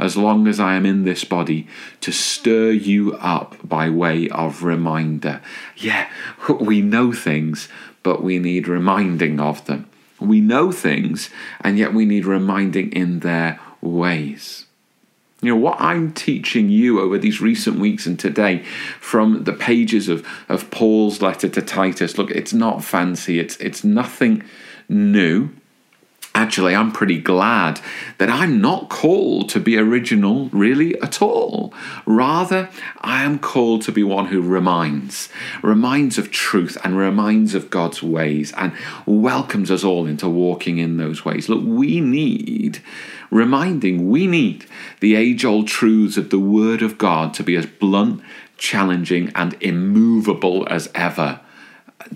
as 0.00 0.16
long 0.16 0.48
as 0.48 0.58
I 0.58 0.74
am 0.74 0.86
in 0.86 1.04
this 1.04 1.24
body, 1.24 1.68
to 2.00 2.10
stir 2.10 2.70
you 2.70 3.14
up 3.16 3.56
by 3.62 3.90
way 3.90 4.28
of 4.30 4.62
reminder. 4.62 5.40
Yeah, 5.76 6.08
we 6.60 6.80
know 6.80 7.12
things, 7.12 7.68
but 8.02 8.22
we 8.22 8.38
need 8.38 8.66
reminding 8.66 9.38
of 9.38 9.64
them. 9.66 9.88
We 10.18 10.40
know 10.40 10.72
things, 10.72 11.30
and 11.60 11.78
yet 11.78 11.94
we 11.94 12.04
need 12.04 12.26
reminding 12.26 12.92
in 12.92 13.20
their 13.20 13.60
ways. 13.80 14.66
You 15.42 15.54
know, 15.54 15.60
what 15.60 15.80
I'm 15.80 16.12
teaching 16.12 16.68
you 16.68 17.00
over 17.00 17.16
these 17.16 17.40
recent 17.40 17.78
weeks 17.78 18.04
and 18.06 18.18
today 18.18 18.62
from 19.00 19.44
the 19.44 19.54
pages 19.54 20.08
of, 20.08 20.26
of 20.50 20.70
Paul's 20.70 21.22
letter 21.22 21.48
to 21.48 21.62
Titus, 21.62 22.18
look, 22.18 22.30
it's 22.30 22.52
not 22.52 22.84
fancy, 22.84 23.38
it's, 23.38 23.56
it's 23.56 23.82
nothing 23.82 24.42
new. 24.88 25.50
Actually, 26.32 26.76
I'm 26.76 26.92
pretty 26.92 27.20
glad 27.20 27.80
that 28.18 28.30
I'm 28.30 28.60
not 28.60 28.88
called 28.88 29.48
to 29.48 29.58
be 29.58 29.76
original 29.76 30.48
really 30.52 30.98
at 31.00 31.20
all. 31.20 31.74
Rather, 32.06 32.68
I 33.00 33.24
am 33.24 33.40
called 33.40 33.82
to 33.82 33.92
be 33.92 34.04
one 34.04 34.26
who 34.26 34.40
reminds, 34.40 35.28
reminds 35.60 36.18
of 36.18 36.30
truth 36.30 36.78
and 36.84 36.96
reminds 36.96 37.56
of 37.56 37.68
God's 37.68 38.00
ways 38.00 38.52
and 38.56 38.72
welcomes 39.06 39.72
us 39.72 39.82
all 39.82 40.06
into 40.06 40.28
walking 40.28 40.78
in 40.78 40.98
those 40.98 41.24
ways. 41.24 41.48
Look, 41.48 41.64
we 41.64 42.00
need 42.00 42.80
reminding, 43.32 44.08
we 44.08 44.28
need 44.28 44.66
the 45.00 45.16
age 45.16 45.44
old 45.44 45.66
truths 45.66 46.16
of 46.16 46.30
the 46.30 46.38
Word 46.38 46.80
of 46.80 46.96
God 46.96 47.34
to 47.34 47.42
be 47.42 47.56
as 47.56 47.66
blunt, 47.66 48.22
challenging, 48.56 49.32
and 49.34 49.56
immovable 49.60 50.64
as 50.70 50.88
ever. 50.94 51.40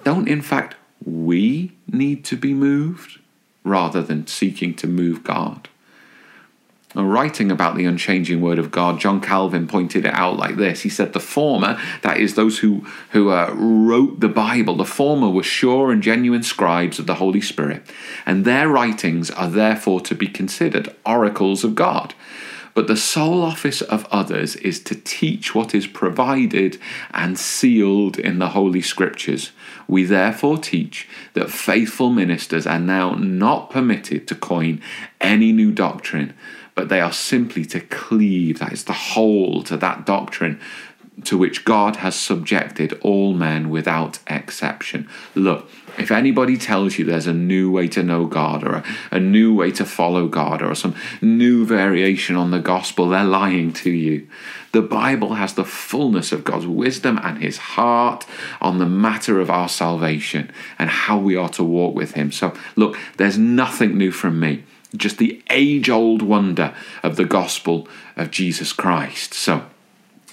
Don't, 0.05 0.29
in 0.29 0.41
fact, 0.41 0.77
we 1.05 1.73
need 1.89 2.25
to 2.27 2.37
be 2.37 2.55
moved? 2.55 3.19
Rather 3.65 4.03
than 4.03 4.27
seeking 4.27 4.75
to 4.75 4.87
move 4.87 5.25
God. 5.25 5.69
Now, 6.95 7.03
writing 7.05 7.51
about 7.51 7.75
the 7.75 7.87
unchanging 7.87 8.41
word 8.41 8.59
of 8.59 8.71
God, 8.71 9.01
John 9.01 9.21
Calvin 9.21 9.67
pointed 9.67 10.05
it 10.05 10.15
out 10.15 10.37
like 10.37 10.55
this. 10.55 10.83
He 10.83 10.89
said, 10.89 11.13
The 11.13 11.19
former, 11.19 11.81
that 12.03 12.19
is, 12.19 12.35
those 12.35 12.61
who, 12.61 12.87
who 13.11 13.31
uh, 13.31 13.53
wrote 13.53 14.21
the 14.21 14.29
Bible, 14.29 14.77
the 14.77 14.85
former 14.85 15.29
were 15.29 15.43
sure 15.43 15.91
and 15.91 16.03
genuine 16.03 16.45
scribes 16.45 17.01
of 17.01 17.07
the 17.07 17.17
Holy 17.17 17.41
Spirit, 17.41 17.83
and 18.25 18.45
their 18.45 18.69
writings 18.69 19.31
are 19.33 19.49
therefore 19.49 20.01
to 20.03 20.15
be 20.15 20.29
considered 20.29 20.95
oracles 21.05 21.65
of 21.65 21.75
God. 21.75 22.15
But 22.75 22.89
the 22.89 22.97
sole 22.97 23.43
office 23.43 23.83
of 23.83 24.07
others 24.11 24.57
is 24.57 24.81
to 24.85 24.97
teach 24.97 25.55
what 25.55 25.75
is 25.75 25.87
provided 25.87 26.79
and 27.13 27.39
sealed 27.39 28.19
in 28.19 28.41
the 28.41 28.49
Holy 28.49 28.83
Scriptures. 28.83 29.53
We 29.87 30.05
therefore 30.05 30.59
teach 30.59 31.09
that 31.35 31.51
faithful 31.51 32.11
ministers 32.11 32.67
are 32.67 32.81
now 32.81 33.15
not 33.15 33.71
permitted 33.71 34.27
to 34.29 34.35
coin 34.35 34.83
any 35.21 35.53
new 35.53 35.71
doctrine, 35.71 36.35
but 36.75 36.89
they 36.89 37.01
are 37.01 37.13
simply 37.13 37.65
to 37.67 37.81
cleave, 37.81 38.59
that 38.59 38.73
is, 38.73 38.83
to 38.85 38.93
hold 38.93 39.67
to 39.67 39.77
that 39.77 40.05
doctrine 40.05 40.61
to 41.23 41.39
which 41.39 41.65
God 41.65 41.97
has 41.97 42.17
subjected 42.17 42.99
all 43.03 43.35
men 43.35 43.71
without 43.71 44.19
exception. 44.27 45.09
Look, 45.37 45.71
if 45.99 46.11
anybody 46.11 46.57
tells 46.57 46.99
you 46.99 47.05
there's 47.05 47.27
a 47.27 47.33
new 47.33 47.71
way 47.71 47.89
to 47.89 48.03
know 48.03 48.27
God 48.27 48.65
or 48.65 48.75
a, 48.77 48.85
a, 49.13 49.21
new 49.21 49.55
way 49.55 49.71
to 49.73 49.85
follow 49.85 50.29
God 50.29 50.63
or 50.63 50.75
some 50.75 50.95
new 51.21 51.65
variation 51.65 52.37
on 52.37 52.51
the 52.51 52.59
gospel, 52.59 53.09
they're 53.09 53.25
lying 53.25 53.73
to 53.75 53.91
you. 53.91 54.29
The 54.73 54.83
Bible 54.83 55.35
has 55.35 55.55
the 55.55 55.65
fullness 55.65 56.33
of 56.33 56.45
God's 56.45 56.67
wisdom 56.67 57.19
and 57.23 57.39
his 57.39 57.59
heart 57.59 58.27
on 58.61 58.79
the 58.79 58.87
matter 58.87 59.41
of 59.41 59.51
our 59.51 59.69
salvation 59.69 60.51
and 60.79 60.91
how 60.91 61.19
we 61.19 61.37
are 61.37 61.51
to 61.51 61.65
walk 61.65 61.95
with 61.95 62.13
him. 62.13 62.33
So, 62.33 62.55
look, 62.75 62.99
there's 63.17 63.39
nothing 63.39 63.97
new 63.97 64.11
from 64.11 64.41
me, 64.41 64.65
just 64.97 65.19
the 65.19 65.43
age 65.51 65.89
old 65.89 66.23
wonder 66.23 66.75
of 67.03 67.17
the 67.17 67.25
gospel 67.25 67.87
of 68.17 68.31
Jesus 68.31 68.73
Christ. 68.73 69.33
So, 69.33 69.65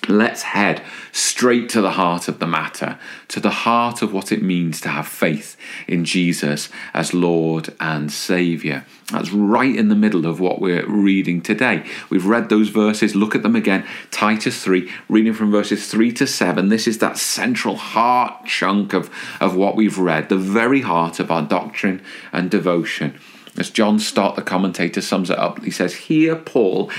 Let's 0.07 0.41
head 0.41 0.81
straight 1.11 1.69
to 1.69 1.81
the 1.81 1.91
heart 1.91 2.27
of 2.27 2.39
the 2.39 2.47
matter, 2.47 2.97
to 3.27 3.39
the 3.39 3.51
heart 3.51 4.01
of 4.01 4.11
what 4.11 4.31
it 4.31 4.41
means 4.41 4.81
to 4.81 4.89
have 4.89 5.07
faith 5.07 5.55
in 5.87 6.05
Jesus 6.05 6.69
as 6.91 7.13
Lord 7.13 7.75
and 7.79 8.11
Saviour. 8.11 8.83
That's 9.11 9.31
right 9.31 9.75
in 9.75 9.89
the 9.89 9.95
middle 9.95 10.25
of 10.25 10.39
what 10.39 10.59
we're 10.59 10.87
reading 10.87 11.39
today. 11.41 11.85
We've 12.09 12.25
read 12.25 12.49
those 12.49 12.69
verses, 12.69 13.15
look 13.15 13.35
at 13.35 13.43
them 13.43 13.55
again. 13.55 13.85
Titus 14.09 14.63
3, 14.63 14.89
reading 15.07 15.33
from 15.33 15.51
verses 15.51 15.87
3 15.87 16.11
to 16.13 16.25
7. 16.25 16.69
This 16.69 16.87
is 16.87 16.97
that 16.97 17.19
central 17.19 17.75
heart 17.75 18.45
chunk 18.45 18.93
of, 18.93 19.11
of 19.39 19.55
what 19.55 19.75
we've 19.75 19.99
read, 19.99 20.29
the 20.29 20.37
very 20.37 20.81
heart 20.81 21.19
of 21.19 21.29
our 21.29 21.43
doctrine 21.43 22.01
and 22.33 22.49
devotion. 22.49 23.19
As 23.57 23.69
John 23.69 23.99
Stott, 23.99 24.35
the 24.35 24.41
commentator, 24.41 25.01
sums 25.01 25.29
it 25.29 25.37
up, 25.37 25.63
he 25.63 25.71
says, 25.71 25.93
Here 25.93 26.35
Paul 26.35 26.89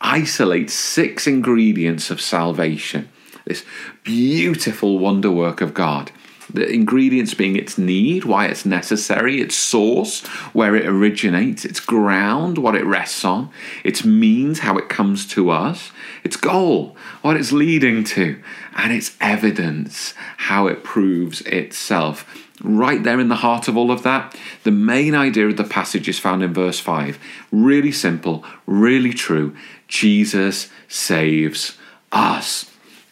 isolates 0.00 0.74
six 0.74 1.26
ingredients 1.26 2.10
of 2.10 2.20
salvation, 2.20 3.08
this 3.46 3.64
beautiful 4.04 4.98
wonder 4.98 5.30
work 5.30 5.60
of 5.60 5.74
God. 5.74 6.12
The 6.52 6.68
ingredients 6.68 7.32
being 7.32 7.56
its 7.56 7.78
need, 7.78 8.24
why 8.24 8.46
it's 8.46 8.66
necessary, 8.66 9.40
its 9.40 9.56
source, 9.56 10.26
where 10.52 10.76
it 10.76 10.84
originates, 10.84 11.64
its 11.64 11.80
ground, 11.80 12.58
what 12.58 12.74
it 12.74 12.84
rests 12.84 13.24
on, 13.24 13.48
its 13.82 14.04
means, 14.04 14.58
how 14.58 14.76
it 14.76 14.90
comes 14.90 15.26
to 15.28 15.48
us, 15.48 15.92
its 16.24 16.36
goal, 16.36 16.94
what 17.22 17.38
it's 17.38 17.52
leading 17.52 18.04
to, 18.04 18.38
and 18.76 18.92
its 18.92 19.16
evidence, 19.18 20.12
how 20.36 20.66
it 20.66 20.84
proves 20.84 21.40
itself 21.42 22.41
right 22.62 23.02
there 23.02 23.20
in 23.20 23.28
the 23.28 23.36
heart 23.36 23.68
of 23.68 23.76
all 23.76 23.90
of 23.90 24.02
that, 24.02 24.36
the 24.64 24.70
main 24.70 25.14
idea 25.14 25.48
of 25.48 25.56
the 25.56 25.64
passage 25.64 26.08
is 26.08 26.18
found 26.18 26.42
in 26.42 26.52
verse 26.52 26.80
5. 26.80 27.18
Really 27.50 27.92
simple, 27.92 28.44
really 28.66 29.12
true. 29.12 29.56
Jesus 29.88 30.70
saves 30.88 31.76
us. 32.12 32.70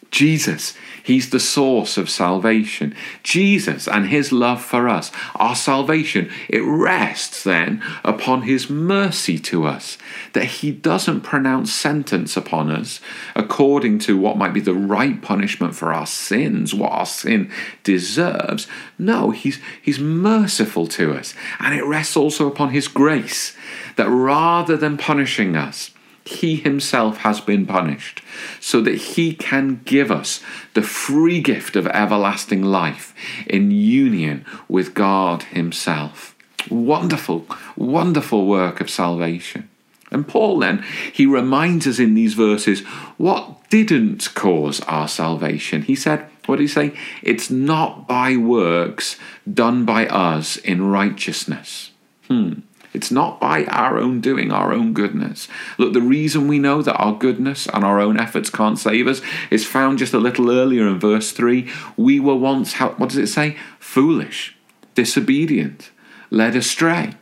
Jesus 0.09 0.75
He's 1.03 1.29
the 1.29 1.39
source 1.39 1.97
of 1.97 2.09
salvation. 2.09 2.95
Jesus 3.23 3.87
and 3.87 4.07
his 4.07 4.31
love 4.31 4.63
for 4.63 4.87
us, 4.87 5.11
our 5.35 5.55
salvation, 5.55 6.31
it 6.49 6.63
rests 6.63 7.43
then 7.43 7.83
upon 8.03 8.43
his 8.43 8.69
mercy 8.69 9.37
to 9.39 9.65
us, 9.65 9.97
that 10.33 10.45
he 10.45 10.71
doesn't 10.71 11.21
pronounce 11.21 11.73
sentence 11.73 12.37
upon 12.37 12.69
us 12.71 12.99
according 13.35 13.99
to 13.99 14.17
what 14.17 14.37
might 14.37 14.53
be 14.53 14.59
the 14.59 14.73
right 14.73 15.21
punishment 15.21 15.75
for 15.75 15.93
our 15.93 16.05
sins, 16.05 16.73
what 16.73 16.91
our 16.91 17.05
sin 17.05 17.51
deserves. 17.83 18.67
No, 18.97 19.31
he's, 19.31 19.59
he's 19.81 19.99
merciful 19.99 20.87
to 20.87 21.13
us. 21.13 21.33
And 21.59 21.73
it 21.73 21.83
rests 21.83 22.15
also 22.15 22.47
upon 22.47 22.69
his 22.69 22.87
grace, 22.87 23.55
that 23.95 24.09
rather 24.09 24.77
than 24.77 24.97
punishing 24.97 25.55
us, 25.55 25.91
he 26.25 26.55
himself 26.55 27.17
has 27.17 27.41
been 27.41 27.65
punished, 27.65 28.21
so 28.59 28.81
that 28.81 28.95
he 28.95 29.33
can 29.33 29.81
give 29.85 30.11
us 30.11 30.41
the 30.73 30.81
free 30.81 31.41
gift 31.41 31.75
of 31.75 31.87
everlasting 31.87 32.63
life 32.63 33.13
in 33.47 33.71
union 33.71 34.45
with 34.67 34.93
God 34.93 35.43
himself. 35.43 36.35
Wonderful, 36.69 37.47
wonderful 37.75 38.45
work 38.45 38.81
of 38.81 38.89
salvation. 38.89 39.67
And 40.11 40.27
Paul 40.27 40.59
then, 40.59 40.83
he 41.13 41.25
reminds 41.25 41.87
us 41.87 41.97
in 41.97 42.13
these 42.15 42.33
verses 42.33 42.81
what 43.17 43.69
didn't 43.69 44.33
cause 44.35 44.81
our 44.81 45.07
salvation. 45.07 45.83
He 45.83 45.95
said, 45.95 46.27
what 46.45 46.57
did 46.57 46.63
he 46.63 46.67
say? 46.67 46.93
It's 47.23 47.49
not 47.49 48.07
by 48.07 48.35
works 48.35 49.17
done 49.51 49.85
by 49.85 50.07
us 50.07 50.57
in 50.57 50.83
righteousness. 50.83 51.91
Hmm. 52.27 52.59
It's 52.93 53.11
not 53.11 53.39
by 53.39 53.65
our 53.65 53.97
own 53.97 54.19
doing, 54.21 54.51
our 54.51 54.73
own 54.73 54.93
goodness. 54.93 55.47
Look, 55.77 55.93
the 55.93 56.01
reason 56.01 56.47
we 56.47 56.59
know 56.59 56.81
that 56.81 56.97
our 56.97 57.13
goodness 57.13 57.67
and 57.67 57.83
our 57.83 57.99
own 57.99 58.19
efforts 58.19 58.49
can't 58.49 58.77
save 58.77 59.07
us 59.07 59.21
is 59.49 59.65
found 59.65 59.99
just 59.99 60.13
a 60.13 60.19
little 60.19 60.51
earlier 60.51 60.87
in 60.87 60.99
verse 60.99 61.31
3. 61.31 61.69
We 61.95 62.19
were 62.19 62.35
once, 62.35 62.73
what 62.73 63.09
does 63.09 63.17
it 63.17 63.27
say? 63.27 63.57
Foolish, 63.79 64.55
disobedient, 64.95 65.91
led 66.29 66.55
astray 66.55 67.15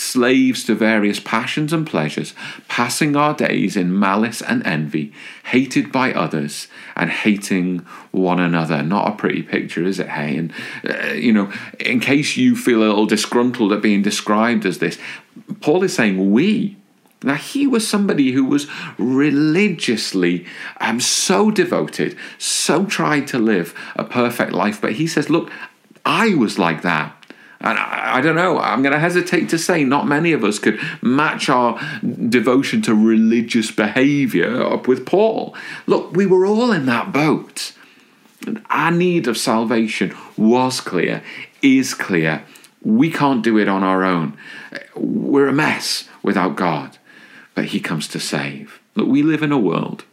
slaves 0.00 0.64
to 0.64 0.74
various 0.74 1.20
passions 1.20 1.72
and 1.72 1.86
pleasures, 1.86 2.32
passing 2.68 3.14
our 3.14 3.34
days 3.34 3.76
in 3.76 3.96
malice 3.96 4.40
and 4.40 4.66
envy, 4.66 5.12
hated 5.44 5.92
by 5.92 6.12
others 6.12 6.68
and 6.96 7.10
hating 7.10 7.78
one 8.10 8.40
another. 8.40 8.82
Not 8.82 9.08
a 9.08 9.16
pretty 9.16 9.42
picture, 9.42 9.84
is 9.84 10.00
it, 10.00 10.08
hey? 10.08 10.36
And, 10.38 10.52
uh, 10.88 11.12
you 11.12 11.32
know, 11.32 11.52
in 11.78 12.00
case 12.00 12.36
you 12.36 12.56
feel 12.56 12.78
a 12.78 12.88
little 12.88 13.06
disgruntled 13.06 13.72
at 13.72 13.82
being 13.82 14.02
described 14.02 14.64
as 14.64 14.78
this, 14.78 14.98
Paul 15.60 15.84
is 15.84 15.94
saying 15.94 16.32
we. 16.32 16.76
Now, 17.22 17.34
he 17.34 17.66
was 17.66 17.86
somebody 17.86 18.32
who 18.32 18.46
was 18.46 18.66
religiously 18.96 20.46
um, 20.80 21.00
so 21.00 21.50
devoted, 21.50 22.16
so 22.38 22.86
tried 22.86 23.26
to 23.28 23.38
live 23.38 23.74
a 23.94 24.04
perfect 24.04 24.52
life. 24.52 24.80
But 24.80 24.94
he 24.94 25.06
says, 25.06 25.28
Look, 25.28 25.50
I 26.06 26.34
was 26.34 26.58
like 26.58 26.80
that. 26.80 27.19
And 27.60 27.78
I, 27.78 28.16
I, 28.16 28.20
don't 28.20 28.36
know, 28.36 28.58
I'm 28.58 28.82
going 28.82 28.92
to 28.92 28.98
hesitate 28.98 29.48
to 29.50 29.58
say 29.58 29.84
not 29.84 30.06
many 30.06 30.32
of 30.32 30.42
us 30.44 30.58
could 30.58 30.80
match 31.02 31.48
our 31.48 31.78
devotion 32.02 32.80
to 32.82 32.94
religious 32.94 33.70
behavior 33.70 34.62
up 34.62 34.88
with 34.88 35.04
Paul. 35.04 35.54
Look, 35.86 36.12
we 36.16 36.26
were 36.26 36.46
all 36.46 36.72
in 36.72 36.86
that 36.86 37.12
boat. 37.12 37.72
Our 38.70 38.90
need 38.90 39.28
of 39.28 39.36
salvation 39.36 40.16
was 40.36 40.80
clear, 40.80 41.22
is 41.60 41.92
clear. 41.92 42.44
We 42.82 43.10
can't 43.10 43.44
do 43.44 43.58
it 43.58 43.68
on 43.68 43.82
our 43.82 44.04
own. 44.04 44.38
We're 44.94 45.48
a 45.48 45.52
mess 45.52 46.08
without 46.22 46.56
God, 46.56 46.96
but 47.54 47.66
He 47.66 47.80
comes 47.80 48.08
to 48.08 48.20
save. 48.20 48.80
Look, 48.94 49.08
we 49.08 49.22
live 49.22 49.42
in 49.42 49.52
a 49.52 49.58
world 49.58 50.04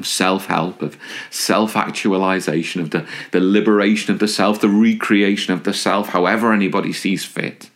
of 0.00 0.06
self 0.06 0.46
help, 0.46 0.82
of 0.82 0.98
self 1.30 1.76
actualization, 1.76 2.80
of 2.80 2.90
the, 2.90 3.06
the 3.30 3.40
liberation 3.40 4.12
of 4.12 4.18
the 4.18 4.28
self, 4.28 4.60
the 4.60 4.68
recreation 4.68 5.52
of 5.52 5.64
the 5.64 5.74
self, 5.74 6.08
however 6.08 6.52
anybody 6.52 6.92
sees 6.92 7.24
fit, 7.24 7.70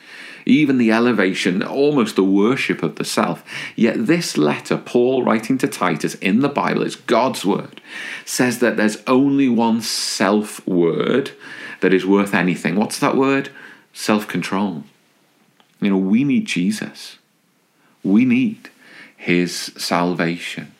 even 0.46 0.78
the 0.78 0.90
elevation, 0.90 1.62
almost 1.62 2.16
the 2.16 2.24
worship 2.24 2.82
of 2.82 2.96
the 2.96 3.04
self. 3.04 3.44
Yet, 3.76 4.06
this 4.06 4.36
letter, 4.36 4.76
Paul 4.76 5.22
writing 5.22 5.58
to 5.58 5.68
Titus 5.68 6.14
in 6.16 6.40
the 6.40 6.48
Bible, 6.48 6.82
it's 6.82 6.96
God's 6.96 7.44
word, 7.44 7.80
says 8.24 8.58
that 8.58 8.76
there's 8.76 9.02
only 9.06 9.48
one 9.48 9.80
self 9.80 10.66
word 10.66 11.32
that 11.80 11.94
is 11.94 12.06
worth 12.06 12.34
anything. 12.34 12.76
What's 12.76 12.98
that 12.98 13.16
word? 13.16 13.50
Self 13.92 14.26
control. 14.26 14.84
You 15.80 15.90
know, 15.90 15.98
we 15.98 16.24
need 16.24 16.46
Jesus, 16.46 17.18
we 18.02 18.24
need 18.24 18.70
his 19.16 19.72
salvation 19.76 20.73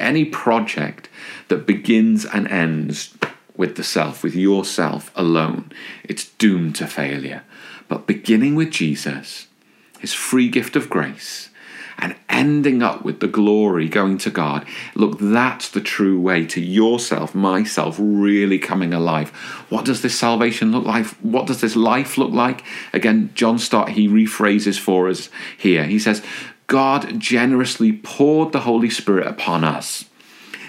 any 0.00 0.24
project 0.24 1.08
that 1.48 1.66
begins 1.66 2.24
and 2.24 2.48
ends 2.48 3.14
with 3.56 3.76
the 3.76 3.84
self, 3.84 4.22
with 4.22 4.34
yourself 4.34 5.10
alone, 5.14 5.70
it's 6.04 6.30
doomed 6.30 6.74
to 6.76 6.86
failure. 6.86 7.42
But 7.88 8.06
beginning 8.06 8.54
with 8.54 8.70
Jesus, 8.70 9.48
his 9.98 10.14
free 10.14 10.48
gift 10.48 10.76
of 10.76 10.88
grace, 10.88 11.50
and 11.98 12.16
ending 12.30 12.82
up 12.82 13.04
with 13.04 13.20
the 13.20 13.28
glory 13.28 13.86
going 13.86 14.16
to 14.18 14.30
God, 14.30 14.66
look, 14.94 15.18
that's 15.20 15.68
the 15.68 15.82
true 15.82 16.18
way 16.18 16.46
to 16.46 16.60
yourself, 16.60 17.34
myself, 17.34 17.96
really 17.98 18.58
coming 18.58 18.94
alive. 18.94 19.28
What 19.68 19.84
does 19.84 20.00
this 20.00 20.18
salvation 20.18 20.72
look 20.72 20.86
like? 20.86 21.06
What 21.18 21.46
does 21.46 21.60
this 21.60 21.76
life 21.76 22.16
look 22.16 22.32
like? 22.32 22.64
Again, 22.94 23.30
John 23.34 23.58
Stott, 23.58 23.90
he 23.90 24.08
rephrases 24.08 24.78
for 24.78 25.08
us 25.08 25.28
here. 25.58 25.84
He 25.84 25.98
says, 25.98 26.22
God 26.70 27.18
generously 27.18 27.92
poured 27.92 28.52
the 28.52 28.60
Holy 28.60 28.90
Spirit 28.90 29.26
upon 29.26 29.64
us. 29.64 30.04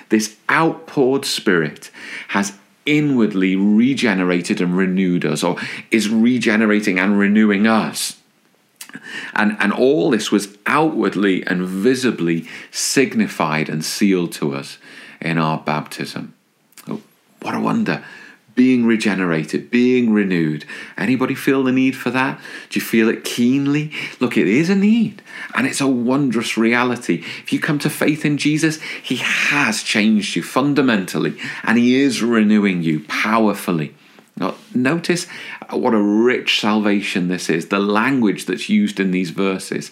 This 0.09 0.35
outpoured 0.49 1.25
Spirit 1.25 1.91
has 2.29 2.57
inwardly 2.87 3.55
regenerated 3.55 4.61
and 4.61 4.75
renewed 4.75 5.23
us, 5.25 5.43
or 5.43 5.57
is 5.91 6.09
regenerating 6.09 6.97
and 6.97 7.19
renewing 7.19 7.67
us. 7.67 8.17
And, 9.35 9.55
and 9.59 9.71
all 9.71 10.09
this 10.09 10.31
was 10.31 10.57
outwardly 10.65 11.45
and 11.45 11.67
visibly 11.67 12.47
signified 12.71 13.69
and 13.69 13.85
sealed 13.85 14.31
to 14.33 14.55
us 14.55 14.79
in 15.21 15.37
our 15.37 15.59
baptism. 15.59 16.33
Oh, 16.87 17.03
what 17.43 17.53
a 17.53 17.59
wonder! 17.59 18.03
Being 18.55 18.85
regenerated, 18.85 19.71
being 19.71 20.11
renewed. 20.11 20.65
Anybody 20.97 21.35
feel 21.35 21.63
the 21.63 21.71
need 21.71 21.95
for 21.95 22.09
that? 22.11 22.39
Do 22.69 22.79
you 22.79 22.85
feel 22.85 23.09
it 23.09 23.23
keenly? 23.23 23.91
Look, 24.19 24.37
it 24.37 24.47
is 24.47 24.69
a 24.69 24.75
need 24.75 25.21
and 25.55 25.67
it's 25.67 25.81
a 25.81 25.87
wondrous 25.87 26.57
reality. 26.57 27.23
If 27.43 27.53
you 27.53 27.59
come 27.59 27.79
to 27.79 27.89
faith 27.89 28.25
in 28.25 28.37
Jesus, 28.37 28.81
He 29.01 29.17
has 29.17 29.83
changed 29.83 30.35
you 30.35 30.43
fundamentally 30.43 31.37
and 31.63 31.77
He 31.77 31.95
is 32.01 32.21
renewing 32.21 32.83
you 32.83 33.01
powerfully. 33.07 33.95
Now, 34.37 34.55
notice 34.73 35.27
what 35.69 35.93
a 35.93 36.01
rich 36.01 36.59
salvation 36.59 37.27
this 37.27 37.49
is, 37.49 37.67
the 37.67 37.79
language 37.79 38.45
that's 38.45 38.69
used 38.69 38.99
in 38.99 39.11
these 39.11 39.29
verses. 39.29 39.91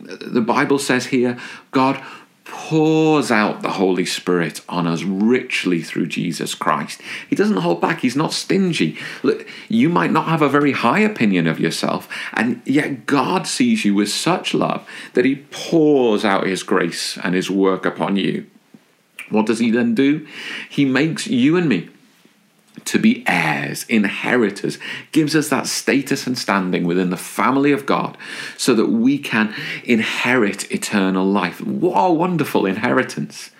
The 0.00 0.40
Bible 0.40 0.78
says 0.78 1.06
here, 1.06 1.36
God 1.72 2.02
pours 2.48 3.30
out 3.30 3.62
the 3.62 3.72
Holy 3.72 4.04
Spirit 4.04 4.62
on 4.68 4.86
us 4.86 5.02
richly 5.02 5.82
through 5.82 6.06
Jesus 6.06 6.54
Christ. 6.54 7.00
He 7.28 7.36
doesn't 7.36 7.58
hold 7.58 7.80
back, 7.80 8.00
He's 8.00 8.16
not 8.16 8.32
stingy. 8.32 8.98
Look, 9.22 9.46
you 9.68 9.88
might 9.88 10.10
not 10.10 10.26
have 10.28 10.42
a 10.42 10.48
very 10.48 10.72
high 10.72 11.00
opinion 11.00 11.46
of 11.46 11.60
yourself, 11.60 12.08
and 12.32 12.60
yet 12.64 13.06
God 13.06 13.46
sees 13.46 13.84
you 13.84 13.94
with 13.94 14.10
such 14.10 14.54
love 14.54 14.88
that 15.14 15.24
He 15.24 15.44
pours 15.50 16.24
out 16.24 16.46
His 16.46 16.62
grace 16.62 17.16
and 17.18 17.34
His 17.34 17.50
work 17.50 17.86
upon 17.86 18.16
you. 18.16 18.46
What 19.30 19.46
does 19.46 19.58
He 19.58 19.70
then 19.70 19.94
do? 19.94 20.26
He 20.68 20.84
makes 20.84 21.26
you 21.26 21.56
and 21.56 21.68
me 21.68 21.90
to 22.84 22.98
be 22.98 23.24
heirs, 23.26 23.84
inheritors, 23.88 24.78
gives 25.12 25.34
us 25.34 25.48
that 25.48 25.66
status 25.66 26.26
and 26.26 26.38
standing 26.38 26.84
within 26.84 27.10
the 27.10 27.16
family 27.16 27.72
of 27.72 27.86
God 27.86 28.16
so 28.56 28.74
that 28.74 28.86
we 28.86 29.18
can 29.18 29.54
inherit 29.84 30.70
eternal 30.70 31.26
life. 31.26 31.60
What 31.60 31.96
a 31.96 32.12
wonderful 32.12 32.66
inheritance! 32.66 33.50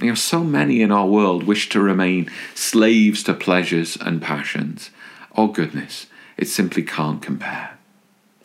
You 0.00 0.08
know, 0.08 0.14
so 0.14 0.42
many 0.42 0.80
in 0.80 0.90
our 0.90 1.06
world 1.06 1.42
wish 1.42 1.68
to 1.70 1.80
remain 1.80 2.30
slaves 2.54 3.22
to 3.24 3.34
pleasures 3.34 3.96
and 4.00 4.22
passions. 4.22 4.90
Oh, 5.36 5.48
goodness, 5.48 6.06
it 6.36 6.48
simply 6.48 6.82
can't 6.82 7.20
compare. 7.20 7.76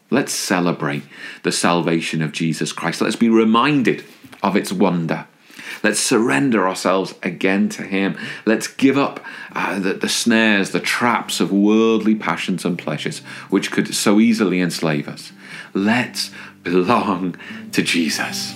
Let's 0.10 0.34
celebrate 0.34 1.04
the 1.44 1.52
salvation 1.52 2.22
of 2.22 2.32
Jesus 2.32 2.72
Christ. 2.72 3.02
Let's 3.02 3.16
be 3.16 3.30
reminded 3.30 4.04
of 4.44 4.56
its 4.56 4.72
wonder. 4.72 5.28
Let's 5.84 6.00
surrender 6.00 6.68
ourselves 6.68 7.14
again 7.24 7.70
to 7.70 7.84
Him. 7.84 8.18
Let's 8.46 8.68
give 8.68 8.98
up 8.98 9.24
uh, 9.54 9.80
the, 9.80 9.94
the 9.94 10.10
snares, 10.10 10.72
the 10.72 10.80
traps 10.80 11.40
of 11.40 11.52
worldly 11.52 12.16
passions 12.16 12.66
and 12.66 12.78
pleasures, 12.78 13.20
which 13.50 13.72
could 13.72 13.94
so 13.94 14.20
easily 14.20 14.62
enslave 14.62 15.08
us. 15.08 15.32
Let's 15.74 16.32
belong 16.64 17.36
to 17.72 17.82
Jesus. 17.82 18.54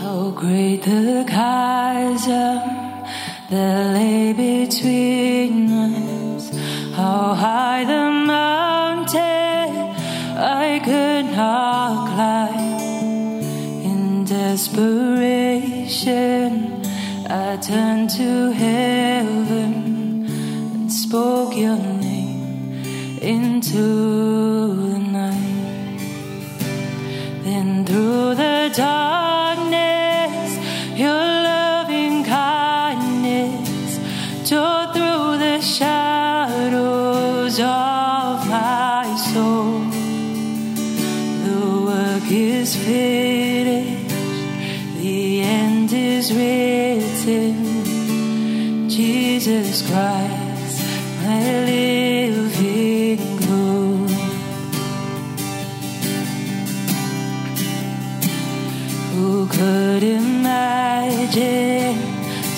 How 0.00 0.30
great 0.30 0.82
the 0.82 1.24
chasm 1.28 2.78
that 3.50 3.94
lay 3.94 4.32
between 4.32 5.70
us, 5.70 6.50
how 6.94 7.34
high 7.34 7.84
the 7.84 8.10
mountain 8.26 9.96
I 10.36 10.80
could 10.84 11.36
not 11.36 12.14
climb. 12.14 12.87
Desperation, 14.50 16.00
I 17.28 17.58
turned 17.58 18.08
to 18.16 18.50
heaven 18.50 20.24
and 20.72 20.90
spoke 20.90 21.54
your 21.54 21.76
name 21.76 22.72
into 23.20 23.84
the 24.88 24.98
night. 25.20 26.00
Then 27.44 27.84
through 27.84 28.36
the 28.36 28.72
darkness, 28.74 30.56
your 30.98 31.27
is 46.30 46.36
written. 47.24 47.54
Jesus 48.88 49.82
Christ, 49.88 50.82
my 51.22 51.64
living 51.64 53.18
hope. 53.42 54.10
Who 59.14 59.46
could 59.46 60.02
imagine 60.02 61.46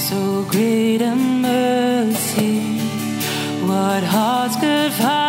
so 0.08 0.44
great 0.50 1.02
a 1.02 1.14
mercy? 1.14 2.78
What 3.66 4.02
hearts 4.02 4.56
could 4.56 4.92
fathom 4.92 5.19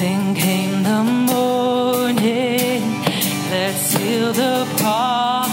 Then 0.00 0.34
came 0.34 0.82
the 0.82 1.02
morning 1.04 2.82
that 3.50 3.74
sealed 3.76 4.34
the 4.34 4.66
promise. 4.76 5.43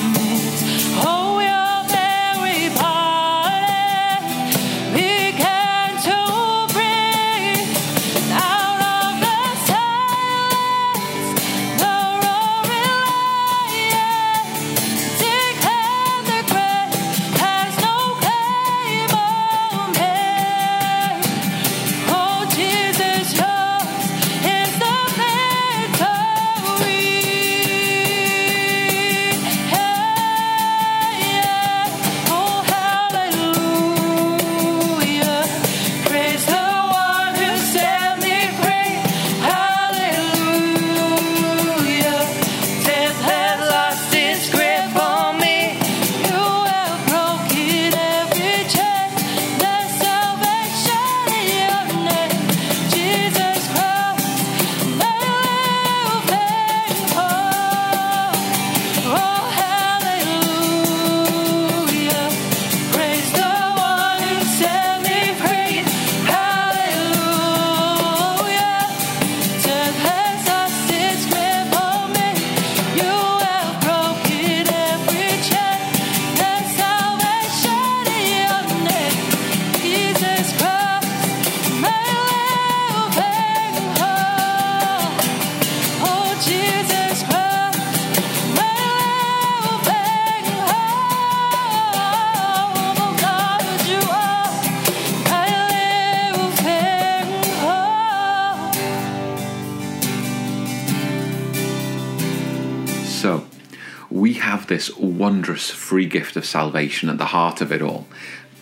Free 105.91 106.06
gift 106.06 106.38
of 106.38 106.45
salvation 106.45 107.10
at 107.10 107.17
the 107.17 107.34
heart 107.36 107.60
of 107.60 107.69
it 107.69 107.82
all. 107.82 108.08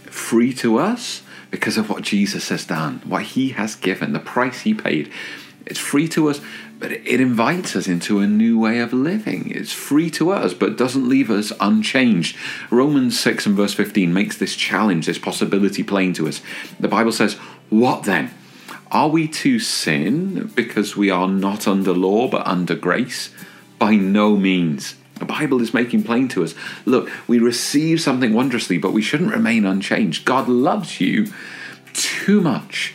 Free 0.05 0.51
to 0.51 0.79
us 0.79 1.21
because 1.51 1.77
of 1.77 1.87
what 1.87 2.01
Jesus 2.01 2.49
has 2.49 2.65
done, 2.65 3.03
what 3.05 3.21
he 3.21 3.49
has 3.49 3.75
given, 3.75 4.13
the 4.13 4.19
price 4.19 4.61
he 4.61 4.73
paid. 4.73 5.11
It's 5.67 5.77
free 5.77 6.07
to 6.07 6.27
us, 6.27 6.41
but 6.79 6.91
it 6.91 7.21
invites 7.21 7.75
us 7.75 7.87
into 7.87 8.17
a 8.17 8.25
new 8.25 8.59
way 8.59 8.79
of 8.79 8.93
living. 8.93 9.51
It's 9.51 9.71
free 9.71 10.09
to 10.09 10.31
us, 10.31 10.55
but 10.55 10.75
doesn't 10.75 11.07
leave 11.07 11.29
us 11.29 11.53
unchanged. 11.59 12.35
Romans 12.71 13.19
6 13.19 13.45
and 13.45 13.55
verse 13.55 13.75
15 13.75 14.11
makes 14.11 14.35
this 14.35 14.55
challenge, 14.55 15.05
this 15.05 15.19
possibility 15.19 15.83
plain 15.83 16.13
to 16.13 16.27
us. 16.27 16.41
The 16.79 16.87
Bible 16.87 17.11
says, 17.11 17.35
What 17.69 18.05
then? 18.05 18.31
Are 18.89 19.09
we 19.09 19.27
to 19.27 19.59
sin 19.59 20.51
because 20.55 20.97
we 20.97 21.11
are 21.11 21.27
not 21.27 21.67
under 21.67 21.93
law 21.93 22.27
but 22.27 22.47
under 22.47 22.73
grace? 22.73 23.29
By 23.77 23.97
no 23.97 24.35
means. 24.35 24.95
The 25.19 25.25
Bible 25.25 25.61
is 25.61 25.73
making 25.73 26.03
plain 26.03 26.27
to 26.29 26.43
us 26.43 26.55
look, 26.85 27.09
we 27.27 27.39
receive 27.39 28.01
something 28.01 28.33
wondrously, 28.33 28.77
but 28.77 28.93
we 28.93 29.01
shouldn't 29.01 29.31
remain 29.31 29.65
unchanged. 29.65 30.25
God 30.25 30.47
loves 30.47 30.99
you 30.99 31.27
too 31.93 32.41
much 32.41 32.93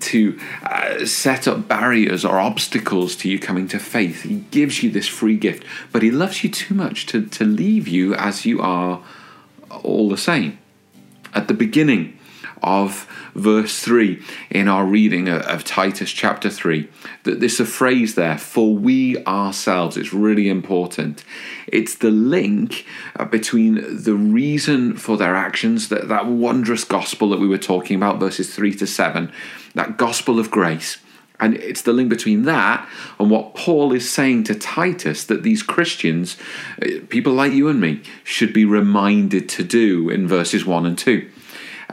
to 0.00 0.38
uh, 0.62 1.04
set 1.04 1.46
up 1.46 1.68
barriers 1.68 2.24
or 2.24 2.40
obstacles 2.40 3.14
to 3.16 3.28
you 3.28 3.38
coming 3.38 3.68
to 3.68 3.78
faith. 3.78 4.22
He 4.22 4.36
gives 4.50 4.82
you 4.82 4.90
this 4.90 5.08
free 5.08 5.36
gift, 5.36 5.64
but 5.92 6.02
He 6.02 6.10
loves 6.10 6.42
you 6.42 6.50
too 6.50 6.74
much 6.74 7.06
to, 7.06 7.26
to 7.26 7.44
leave 7.44 7.86
you 7.88 8.14
as 8.14 8.44
you 8.44 8.60
are 8.60 9.02
all 9.82 10.08
the 10.08 10.16
same. 10.16 10.58
At 11.34 11.48
the 11.48 11.54
beginning, 11.54 12.18
of 12.62 13.08
verse 13.34 13.80
3 13.80 14.22
in 14.50 14.68
our 14.68 14.84
reading 14.84 15.28
of 15.28 15.64
Titus 15.64 16.10
chapter 16.10 16.50
3. 16.50 16.88
That 17.24 17.40
there's 17.40 17.60
a 17.60 17.66
phrase 17.66 18.14
there, 18.14 18.38
for 18.38 18.74
we 18.74 19.24
ourselves. 19.24 19.96
It's 19.96 20.12
really 20.12 20.48
important. 20.48 21.24
It's 21.66 21.94
the 21.94 22.10
link 22.10 22.86
uh, 23.18 23.24
between 23.24 24.02
the 24.02 24.14
reason 24.14 24.96
for 24.96 25.16
their 25.16 25.34
actions, 25.34 25.88
that, 25.88 26.08
that 26.08 26.26
wondrous 26.26 26.84
gospel 26.84 27.30
that 27.30 27.40
we 27.40 27.48
were 27.48 27.58
talking 27.58 27.96
about, 27.96 28.20
verses 28.20 28.54
3 28.54 28.74
to 28.76 28.86
7, 28.86 29.32
that 29.74 29.96
gospel 29.96 30.38
of 30.38 30.50
grace. 30.50 30.98
And 31.40 31.56
it's 31.56 31.82
the 31.82 31.92
link 31.92 32.08
between 32.08 32.44
that 32.44 32.88
and 33.18 33.28
what 33.28 33.56
Paul 33.56 33.92
is 33.92 34.08
saying 34.08 34.44
to 34.44 34.54
Titus 34.54 35.24
that 35.24 35.42
these 35.42 35.64
Christians, 35.64 36.36
uh, 36.80 37.00
people 37.08 37.32
like 37.32 37.52
you 37.52 37.68
and 37.68 37.80
me, 37.80 38.00
should 38.22 38.52
be 38.52 38.64
reminded 38.64 39.48
to 39.48 39.64
do 39.64 40.08
in 40.08 40.28
verses 40.28 40.64
1 40.64 40.86
and 40.86 40.96
2 40.96 41.28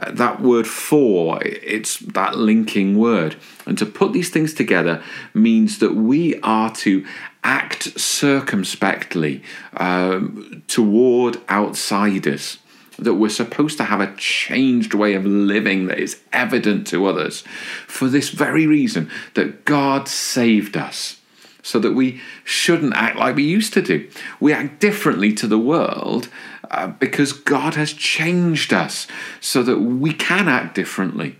that 0.08 0.40
word 0.40 0.66
for, 0.66 1.40
it's 1.42 1.98
that 1.98 2.36
linking 2.36 2.98
word. 2.98 3.36
And 3.66 3.76
to 3.78 3.86
put 3.86 4.12
these 4.12 4.30
things 4.30 4.54
together 4.54 5.02
means 5.34 5.78
that 5.78 5.94
we 5.94 6.40
are 6.40 6.72
to 6.76 7.04
act 7.44 7.98
circumspectly 7.98 9.42
um, 9.76 10.62
toward 10.66 11.38
outsiders. 11.48 12.58
That 12.98 13.14
we're 13.14 13.30
supposed 13.30 13.78
to 13.78 13.84
have 13.84 14.00
a 14.00 14.14
changed 14.16 14.92
way 14.92 15.14
of 15.14 15.24
living 15.24 15.86
that 15.86 15.98
is 15.98 16.20
evident 16.34 16.86
to 16.88 17.06
others 17.06 17.40
for 17.86 18.08
this 18.08 18.28
very 18.28 18.66
reason 18.66 19.10
that 19.34 19.64
God 19.64 20.06
saved 20.06 20.76
us 20.76 21.20
so 21.62 21.78
that 21.78 21.92
we 21.92 22.20
shouldn't 22.44 22.94
act 22.94 23.16
like 23.16 23.36
we 23.36 23.44
used 23.44 23.72
to 23.74 23.82
do. 23.82 24.08
We 24.38 24.52
act 24.52 24.80
differently 24.80 25.32
to 25.34 25.46
the 25.46 25.58
world 25.58 26.28
uh, 26.70 26.88
because 26.88 27.32
God 27.32 27.74
has 27.74 27.92
changed 27.92 28.72
us 28.72 29.06
so 29.40 29.62
that 29.62 29.78
we 29.78 30.12
can 30.12 30.48
act 30.48 30.74
differently. 30.74 31.36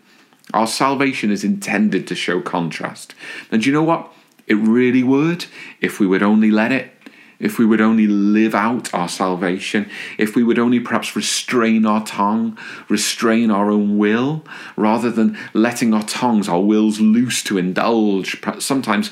Our 0.52 0.66
salvation 0.66 1.30
is 1.30 1.44
intended 1.44 2.06
to 2.08 2.14
show 2.14 2.40
contrast. 2.40 3.14
And 3.50 3.64
you 3.64 3.72
know 3.72 3.82
what? 3.84 4.12
It 4.46 4.54
really 4.54 5.04
would 5.04 5.46
if 5.80 6.00
we 6.00 6.06
would 6.06 6.22
only 6.22 6.50
let 6.50 6.72
it 6.72 6.92
if 7.40 7.58
we 7.58 7.64
would 7.64 7.80
only 7.80 8.06
live 8.06 8.54
out 8.54 8.92
our 8.92 9.08
salvation, 9.08 9.88
if 10.18 10.36
we 10.36 10.44
would 10.44 10.58
only 10.58 10.78
perhaps 10.78 11.16
restrain 11.16 11.86
our 11.86 12.04
tongue, 12.04 12.56
restrain 12.88 13.50
our 13.50 13.70
own 13.70 13.96
will, 13.96 14.44
rather 14.76 15.10
than 15.10 15.36
letting 15.54 15.94
our 15.94 16.02
tongues, 16.02 16.48
our 16.48 16.60
wills 16.60 17.00
loose 17.00 17.42
to 17.42 17.56
indulge, 17.56 18.40
sometimes, 18.58 19.10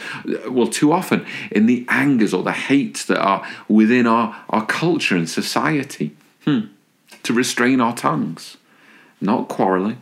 well, 0.48 0.66
too 0.66 0.92
often, 0.92 1.24
in 1.50 1.66
the 1.66 1.86
angers 1.88 2.34
or 2.34 2.42
the 2.42 2.52
hates 2.52 3.04
that 3.06 3.18
are 3.18 3.44
within 3.66 4.06
our, 4.06 4.36
our 4.50 4.66
culture 4.66 5.16
and 5.16 5.28
society. 5.28 6.14
Hmm. 6.44 6.66
To 7.24 7.32
restrain 7.32 7.80
our 7.80 7.94
tongues, 7.94 8.58
not 9.20 9.48
quarreling, 9.48 10.00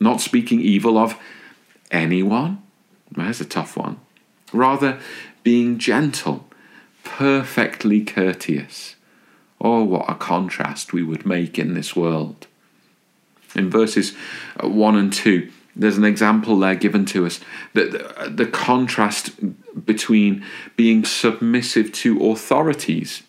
not 0.00 0.20
speaking 0.20 0.60
evil 0.60 0.98
of 0.98 1.16
anyone. 1.90 2.62
There's 3.10 3.40
a 3.40 3.44
tough 3.44 3.76
one. 3.76 3.98
Rather, 4.52 5.00
being 5.42 5.78
gentle 5.78 6.46
perfectly 7.04 8.04
courteous. 8.04 8.96
Oh, 9.60 9.84
what 9.84 10.10
a 10.10 10.14
contrast 10.14 10.92
we 10.92 11.02
would 11.02 11.24
make 11.24 11.58
in 11.58 11.74
this 11.74 11.94
world. 11.94 12.46
In 13.54 13.70
verses 13.70 14.14
uh, 14.62 14.68
1 14.68 14.96
and 14.96 15.12
2, 15.12 15.50
there's 15.74 15.98
an 15.98 16.04
example 16.04 16.58
there 16.58 16.74
given 16.74 17.04
to 17.06 17.24
us 17.26 17.40
that 17.74 18.36
the 18.36 18.46
contrast 18.46 19.32
between 19.86 20.44
being 20.76 21.04
submissive 21.04 21.92
to 21.92 22.30
authorities 22.30 23.22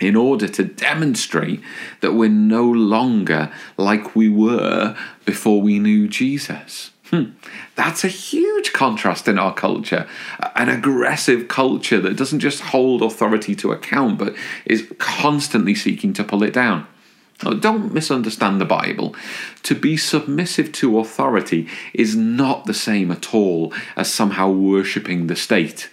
in 0.00 0.16
order 0.16 0.48
to 0.48 0.62
demonstrate 0.62 1.60
that 2.00 2.12
we're 2.12 2.28
no 2.28 2.64
longer 2.64 3.50
like 3.76 4.14
we 4.14 4.28
were 4.28 4.96
before 5.24 5.60
we 5.60 5.78
knew 5.78 6.06
Jesus. 6.08 6.90
Hmm. 7.10 7.30
That's 7.76 8.02
a 8.02 8.08
huge 8.08 8.72
contrast 8.72 9.28
in 9.28 9.38
our 9.38 9.54
culture. 9.54 10.08
An 10.56 10.68
aggressive 10.68 11.46
culture 11.46 12.00
that 12.00 12.16
doesn't 12.16 12.40
just 12.40 12.60
hold 12.60 13.00
authority 13.02 13.54
to 13.56 13.70
account, 13.70 14.18
but 14.18 14.34
is 14.64 14.92
constantly 14.98 15.74
seeking 15.74 16.12
to 16.14 16.24
pull 16.24 16.42
it 16.42 16.52
down. 16.52 16.86
Don't 17.38 17.92
misunderstand 17.92 18.60
the 18.60 18.64
Bible. 18.64 19.14
To 19.64 19.74
be 19.74 19.96
submissive 19.96 20.72
to 20.72 20.98
authority 20.98 21.68
is 21.92 22.16
not 22.16 22.64
the 22.64 22.74
same 22.74 23.10
at 23.10 23.34
all 23.34 23.72
as 23.94 24.12
somehow 24.12 24.50
worshipping 24.50 25.26
the 25.26 25.36
state. 25.36 25.90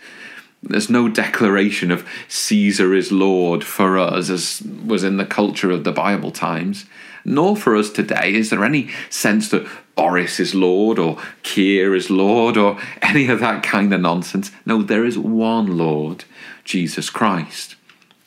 There's 0.64 0.90
no 0.90 1.10
declaration 1.10 1.92
of 1.92 2.08
Caesar 2.30 2.94
is 2.94 3.12
Lord 3.12 3.66
for 3.66 4.00
us, 4.00 4.30
as 4.30 4.62
was 4.62 5.04
in 5.04 5.18
the 5.18 5.26
culture 5.26 5.70
of 5.70 5.84
the 5.84 5.92
Bible 5.92 6.32
times. 6.32 6.86
Nor 7.26 7.56
for 7.56 7.76
us 7.76 7.90
today 7.90 8.34
is 8.34 8.50
there 8.50 8.66
any 8.66 8.90
sense 9.10 9.50
that 9.50 9.68
Boris 9.96 10.40
is 10.40 10.56
Lord 10.56 10.98
or 10.98 11.18
Keir 11.44 11.94
is 11.94 12.10
Lord 12.10 12.58
or 12.58 12.80
any 13.02 13.28
of 13.28 13.40
that 13.40 13.64
kind 13.64 13.94
of 13.94 14.02
nonsense. 14.02 14.52
No, 14.66 14.82
there 14.82 15.06
is 15.06 15.18
one 15.18 15.78
Lord, 15.78 16.26
Jesus 16.64 17.10
Christ. 17.10 17.76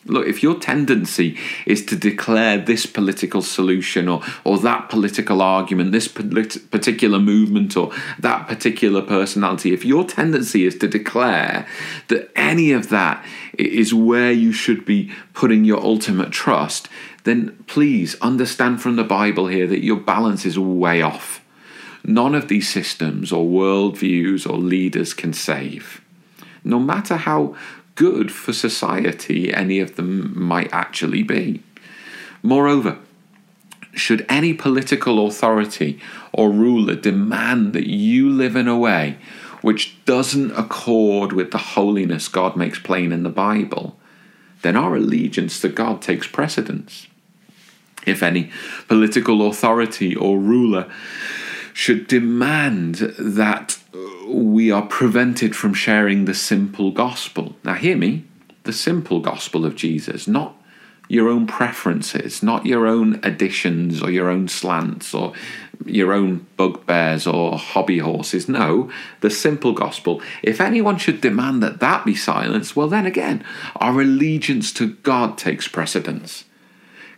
Look, 0.09 0.29
if 0.29 0.41
your 0.41 0.55
tendency 0.59 1.37
is 1.67 1.85
to 1.87 1.97
declare 1.97 2.59
this 2.59 2.87
political 2.87 3.43
solution 3.43 4.09
or, 4.09 4.23
or 4.45 4.57
that 4.59 4.89
political 4.89 5.43
argument, 5.43 5.91
this 5.91 6.07
polit- 6.07 6.71
particular 6.71 7.19
movement 7.19 7.77
or 7.77 7.93
that 8.21 8.47
particular 8.47 9.03
personality, 9.03 9.73
if 9.73 9.85
your 9.85 10.05
tendency 10.05 10.65
is 10.65 10.79
to 10.79 10.87
declare 10.87 11.67
that 12.07 12.31
any 12.37 12.71
of 12.71 12.89
that 12.91 13.25
is 13.59 13.93
where 13.93 14.31
you 14.31 14.53
should 14.53 14.85
be 14.85 15.11
putting 15.35 15.65
your 15.65 15.83
ultimate 15.83 16.31
trust, 16.31 16.89
then 17.27 17.65
please 17.67 18.15
understand 18.21 18.81
from 18.81 18.95
the 18.95 19.05
Bible 19.05 19.49
here 19.49 19.67
that 19.67 19.85
your 19.85 19.99
balance 19.99 20.47
is 20.47 20.59
way 20.59 21.03
off. 21.03 21.45
None 22.05 22.37
of 22.37 22.47
these 22.47 22.69
systems 22.69 23.33
or 23.33 23.45
worldviews 23.45 24.49
or 24.49 24.57
leaders 24.57 25.13
can 25.13 25.33
save. 25.33 26.01
No 26.63 26.79
matter 26.79 27.17
how 27.17 27.57
good 27.97 28.31
for 28.31 28.53
society 28.53 29.53
any 29.53 29.81
of 29.81 29.97
them 29.97 30.41
might 30.41 30.73
actually 30.73 31.25
be. 31.25 31.63
Moreover, 32.45 32.99
should 33.93 34.25
any 34.29 34.55
political 34.55 35.27
authority 35.27 35.99
or 36.33 36.53
ruler 36.53 36.95
demand 36.95 37.73
that 37.73 37.89
you 37.89 38.31
live 38.31 38.55
in 38.55 38.69
a 38.69 38.79
way 38.79 39.19
which 39.63 39.97
doesn't 40.05 40.53
accord 40.53 41.33
with 41.33 41.51
the 41.51 41.59
holiness 41.59 42.29
God 42.29 42.55
makes 42.55 42.79
plain 42.79 43.11
in 43.11 43.25
the 43.25 43.31
Bible, 43.31 43.99
then 44.63 44.77
our 44.77 44.95
allegiance 44.95 45.59
to 45.63 45.69
God 45.69 46.01
takes 46.01 46.29
precedence. 46.29 47.09
If 48.07 48.23
any 48.23 48.51
political 48.89 49.47
authority 49.49 50.15
or 50.15 50.39
ruler 50.39 50.91
should 51.75 52.07
demand 52.07 52.95
that 53.19 53.79
we 54.27 54.71
are 54.71 54.87
prevented 54.87 55.55
from 55.55 55.75
sharing 55.75 56.25
the 56.25 56.35
simple 56.35 56.91
gospel. 56.91 57.55
Now, 57.65 57.75
hear 57.75 57.97
me 57.97 58.25
the 58.63 58.73
simple 58.73 59.21
gospel 59.21 59.67
of 59.67 59.77
Jesus, 59.77 60.27
not 60.27 60.57
your 61.09 61.29
own 61.29 61.47
preferences, 61.47 62.43
not 62.43 62.67
your 62.67 62.87
own 62.87 63.21
additions 63.23 64.03
or 64.03 64.11
your 64.11 64.29
own 64.29 64.49
slants 64.49 65.15
or 65.15 65.35
your 65.85 66.13
own 66.13 66.47
bugbears 66.57 67.27
or 67.27 67.59
hobby 67.59 67.99
horses. 67.99 68.49
No, 68.49 68.91
the 69.21 69.31
simple 69.31 69.73
gospel. 69.73 70.21
If 70.43 70.61
anyone 70.61 70.97
should 70.97 71.21
demand 71.21 71.63
that 71.63 71.81
that 71.81 72.05
be 72.05 72.15
silenced, 72.15 72.75
well, 72.75 72.89
then 72.89 73.07
again, 73.07 73.45
our 73.77 74.01
allegiance 74.01 74.73
to 74.73 74.95
God 74.95 75.39
takes 75.39 75.69
precedence 75.69 76.46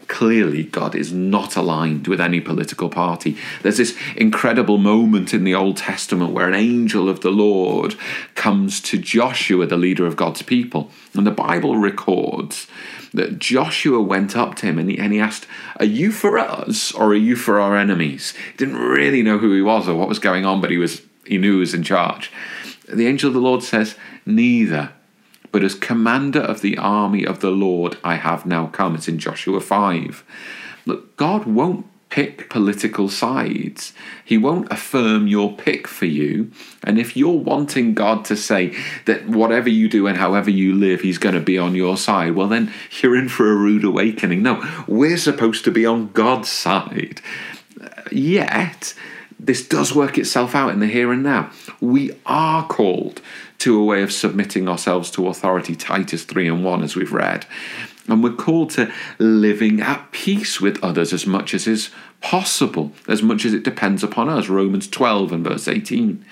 clearly 0.09 0.65
God 0.65 0.95
is 0.95 1.13
not 1.13 1.57
aligned 1.57 2.09
with 2.09 2.21
any 2.21 2.41
political 2.41 2.89
party. 2.89 3.37
There's 3.63 3.77
this 3.77 3.97
incredible 4.17 4.79
moment 4.79 5.33
in 5.33 5.45
the 5.45 5.55
Old 5.55 5.77
Testament 5.77 6.33
where 6.33 6.49
an 6.49 6.55
angel 6.55 7.09
of 7.09 7.21
the 7.21 7.31
Lord 7.31 7.95
comes 8.35 8.81
to 8.83 8.99
Joshua, 8.99 9.67
the 9.67 9.77
leader 9.77 10.07
of 10.07 10.17
God's 10.17 10.43
people, 10.43 10.91
and 11.15 11.27
the 11.27 11.31
Bible 11.31 11.77
records 11.77 12.67
that 13.15 13.39
Joshua 13.39 14.01
went 14.01 14.37
up 14.37 14.55
to 14.57 14.67
him 14.67 14.79
and 14.79 14.91
he, 14.91 14.99
and 14.99 15.13
he 15.13 15.21
asked, 15.21 15.47
Are 15.79 15.85
you 15.85 16.11
for 16.11 16.39
us 16.39 16.93
or 16.93 17.09
are 17.09 17.15
you 17.15 17.37
for 17.37 17.61
our 17.61 17.77
enemies? 17.77 18.35
He 18.53 18.57
didn't 18.57 18.77
really 18.77 19.23
know 19.23 19.39
who 19.39 19.55
he 19.55 19.63
was 19.63 19.89
or 19.89 19.95
what 19.95 20.09
was 20.09 20.19
going 20.19 20.45
on, 20.45 20.61
but 20.61 20.71
he, 20.71 20.79
was, 20.79 21.03
he 21.27 21.39
knew 21.39 21.55
he 21.55 21.61
was 21.61 21.75
in 21.75 21.83
charge. 21.83 22.33
The 22.89 23.07
angel 23.07 23.29
of 23.29 23.35
the 23.35 23.41
Lord 23.41 23.63
says, 23.63 23.95
Neither. 24.25 24.93
But 25.51 25.65
as 25.65 25.75
commander 25.75 26.41
of 26.41 26.61
the 26.61 26.77
army 26.79 27.25
of 27.25 27.41
the 27.41 27.51
Lord, 27.51 27.97
I 28.05 28.17
have 28.17 28.47
now 28.47 28.67
come. 28.67 28.95
It's 28.95 29.09
in 29.09 29.19
Joshua 29.19 29.61
5. 29.61 30.25
Look, 30.87 31.17
God 31.17 31.47
won't 31.47 31.87
pick 32.11 32.49
political 32.49 33.09
sides. 33.09 33.93
He 34.25 34.39
won't 34.39 34.73
affirm 34.73 35.27
your 35.27 35.55
pick 35.55 35.87
for 35.87 36.07
you. 36.07 36.51
And 36.83 36.99
if 36.99 37.17
you're 37.17 37.31
wanting 37.31 37.95
God 37.95 38.25
to 38.27 38.37
say 38.37 38.75
that 39.05 39.29
whatever 39.29 39.69
you 39.69 39.89
do 39.89 40.07
and 40.07 40.17
however 40.17 40.51
you 40.51 40.75
live, 40.75 41.03
He's 41.03 41.19
going 41.19 41.35
to 41.35 41.41
be 41.41 41.59
on 41.59 41.75
your 41.75 41.97
side, 41.97 42.35
well, 42.35 42.49
then 42.49 42.73
you're 43.03 43.17
in 43.17 43.29
for 43.29 43.51
a 43.51 43.57
rude 43.57 43.85
awakening. 43.85 44.43
No, 44.43 44.63
we're 44.87 45.19
supposed 45.19 45.65
to 45.65 45.71
be 45.71 45.85
on 45.85 46.09
God's 46.13 46.51
side. 46.51 47.21
Yet, 48.11 48.95
this 49.39 49.67
does 49.67 49.95
work 49.95 50.19
itself 50.19 50.55
out 50.55 50.73
in 50.73 50.81
the 50.81 50.87
here 50.87 51.13
and 51.13 51.23
now. 51.23 51.51
We 51.81 52.13
are 52.27 52.67
called 52.67 53.21
to 53.59 53.81
a 53.81 53.85
way 53.85 54.03
of 54.03 54.13
submitting 54.13 54.69
ourselves 54.69 55.11
to 55.13 55.27
authority, 55.29 55.75
Titus 55.75 56.25
3 56.25 56.49
and 56.49 56.65
1, 56.65 56.83
as 56.83 56.97
we've 56.97 57.13
read. 57.13 57.47
And 58.07 58.23
we're 58.23 58.33
called 58.33 58.71
to 58.71 58.91
living 59.19 59.81
at 59.81 60.13
peace 60.13 60.61
with 60.61 60.83
others 60.83 61.13
as 61.13 61.27
much 61.27 61.53
as 61.53 61.67
is 61.67 61.91
possible, 62.21 62.93
as 63.07 63.23
much 63.23 63.45
as 63.45 63.53
it 63.53 63.65
depends 63.65 64.03
upon 64.03 64.29
us. 64.29 64.49
Romans 64.49 64.89
12 64.89 65.33
and 65.33 65.45
verse 65.45 65.69
18. 65.69 66.25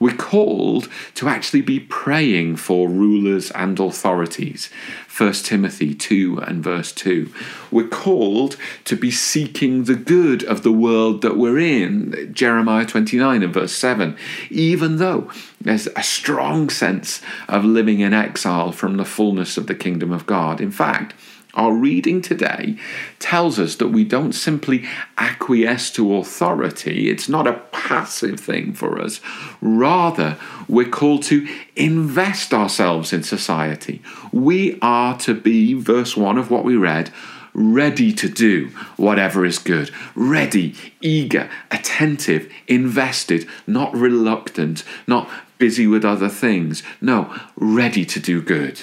We're 0.00 0.16
called 0.16 0.88
to 1.14 1.28
actually 1.28 1.62
be 1.62 1.80
praying 1.80 2.56
for 2.56 2.88
rulers 2.88 3.50
and 3.52 3.78
authorities. 3.80 4.70
1 5.16 5.32
Timothy 5.32 5.94
2 5.94 6.38
and 6.38 6.62
verse 6.62 6.92
2. 6.92 7.32
We're 7.70 7.88
called 7.88 8.56
to 8.84 8.96
be 8.96 9.10
seeking 9.10 9.84
the 9.84 9.96
good 9.96 10.44
of 10.44 10.62
the 10.62 10.72
world 10.72 11.22
that 11.22 11.36
we're 11.36 11.58
in. 11.58 12.32
Jeremiah 12.32 12.86
29 12.86 13.42
and 13.42 13.52
verse 13.52 13.72
7. 13.72 14.16
Even 14.50 14.98
though 14.98 15.30
there's 15.60 15.88
a 15.88 16.02
strong 16.02 16.70
sense 16.70 17.20
of 17.48 17.64
living 17.64 18.00
in 18.00 18.14
exile 18.14 18.70
from 18.70 18.96
the 18.96 19.04
fullness 19.04 19.56
of 19.56 19.66
the 19.66 19.74
kingdom 19.74 20.12
of 20.12 20.26
God. 20.26 20.60
In 20.60 20.70
fact, 20.70 21.14
our 21.58 21.72
reading 21.72 22.22
today 22.22 22.76
tells 23.18 23.58
us 23.58 23.74
that 23.76 23.88
we 23.88 24.04
don't 24.04 24.32
simply 24.32 24.88
acquiesce 25.18 25.90
to 25.90 26.14
authority, 26.14 27.10
it's 27.10 27.28
not 27.28 27.48
a 27.48 27.60
passive 27.72 28.38
thing 28.38 28.72
for 28.72 29.00
us. 29.00 29.20
Rather, 29.60 30.38
we're 30.68 30.88
called 30.88 31.24
to 31.24 31.48
invest 31.74 32.54
ourselves 32.54 33.12
in 33.12 33.24
society. 33.24 34.00
We 34.32 34.78
are 34.80 35.18
to 35.18 35.34
be, 35.34 35.74
verse 35.74 36.16
1 36.16 36.38
of 36.38 36.50
what 36.50 36.64
we 36.64 36.76
read, 36.76 37.10
ready 37.54 38.12
to 38.12 38.28
do 38.28 38.68
whatever 38.96 39.44
is 39.44 39.58
good, 39.58 39.90
ready, 40.14 40.76
eager, 41.00 41.50
attentive, 41.72 42.50
invested, 42.68 43.48
not 43.66 43.92
reluctant, 43.94 44.84
not 45.08 45.28
busy 45.58 45.88
with 45.88 46.04
other 46.04 46.28
things. 46.28 46.84
No, 47.00 47.34
ready 47.56 48.04
to 48.04 48.20
do 48.20 48.40
good. 48.40 48.80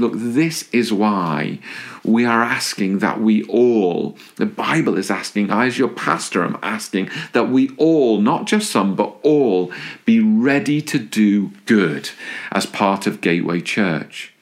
Look, 0.00 0.14
this 0.16 0.68
is 0.72 0.92
why 0.92 1.58
we 2.02 2.24
are 2.24 2.42
asking 2.42 3.00
that 3.00 3.20
we 3.20 3.44
all, 3.44 4.16
the 4.36 4.46
Bible 4.46 4.96
is 4.96 5.10
asking, 5.10 5.50
I 5.50 5.66
as 5.66 5.78
your 5.78 5.88
pastor 5.88 6.42
am 6.42 6.58
asking 6.62 7.10
that 7.32 7.50
we 7.50 7.70
all, 7.76 8.20
not 8.20 8.46
just 8.46 8.70
some, 8.70 8.96
but 8.96 9.14
all, 9.22 9.70
be 10.06 10.18
ready 10.18 10.80
to 10.80 10.98
do 10.98 11.50
good 11.66 12.08
as 12.50 12.64
part 12.64 13.06
of 13.06 13.20
Gateway 13.20 13.60
Church. 13.60 14.32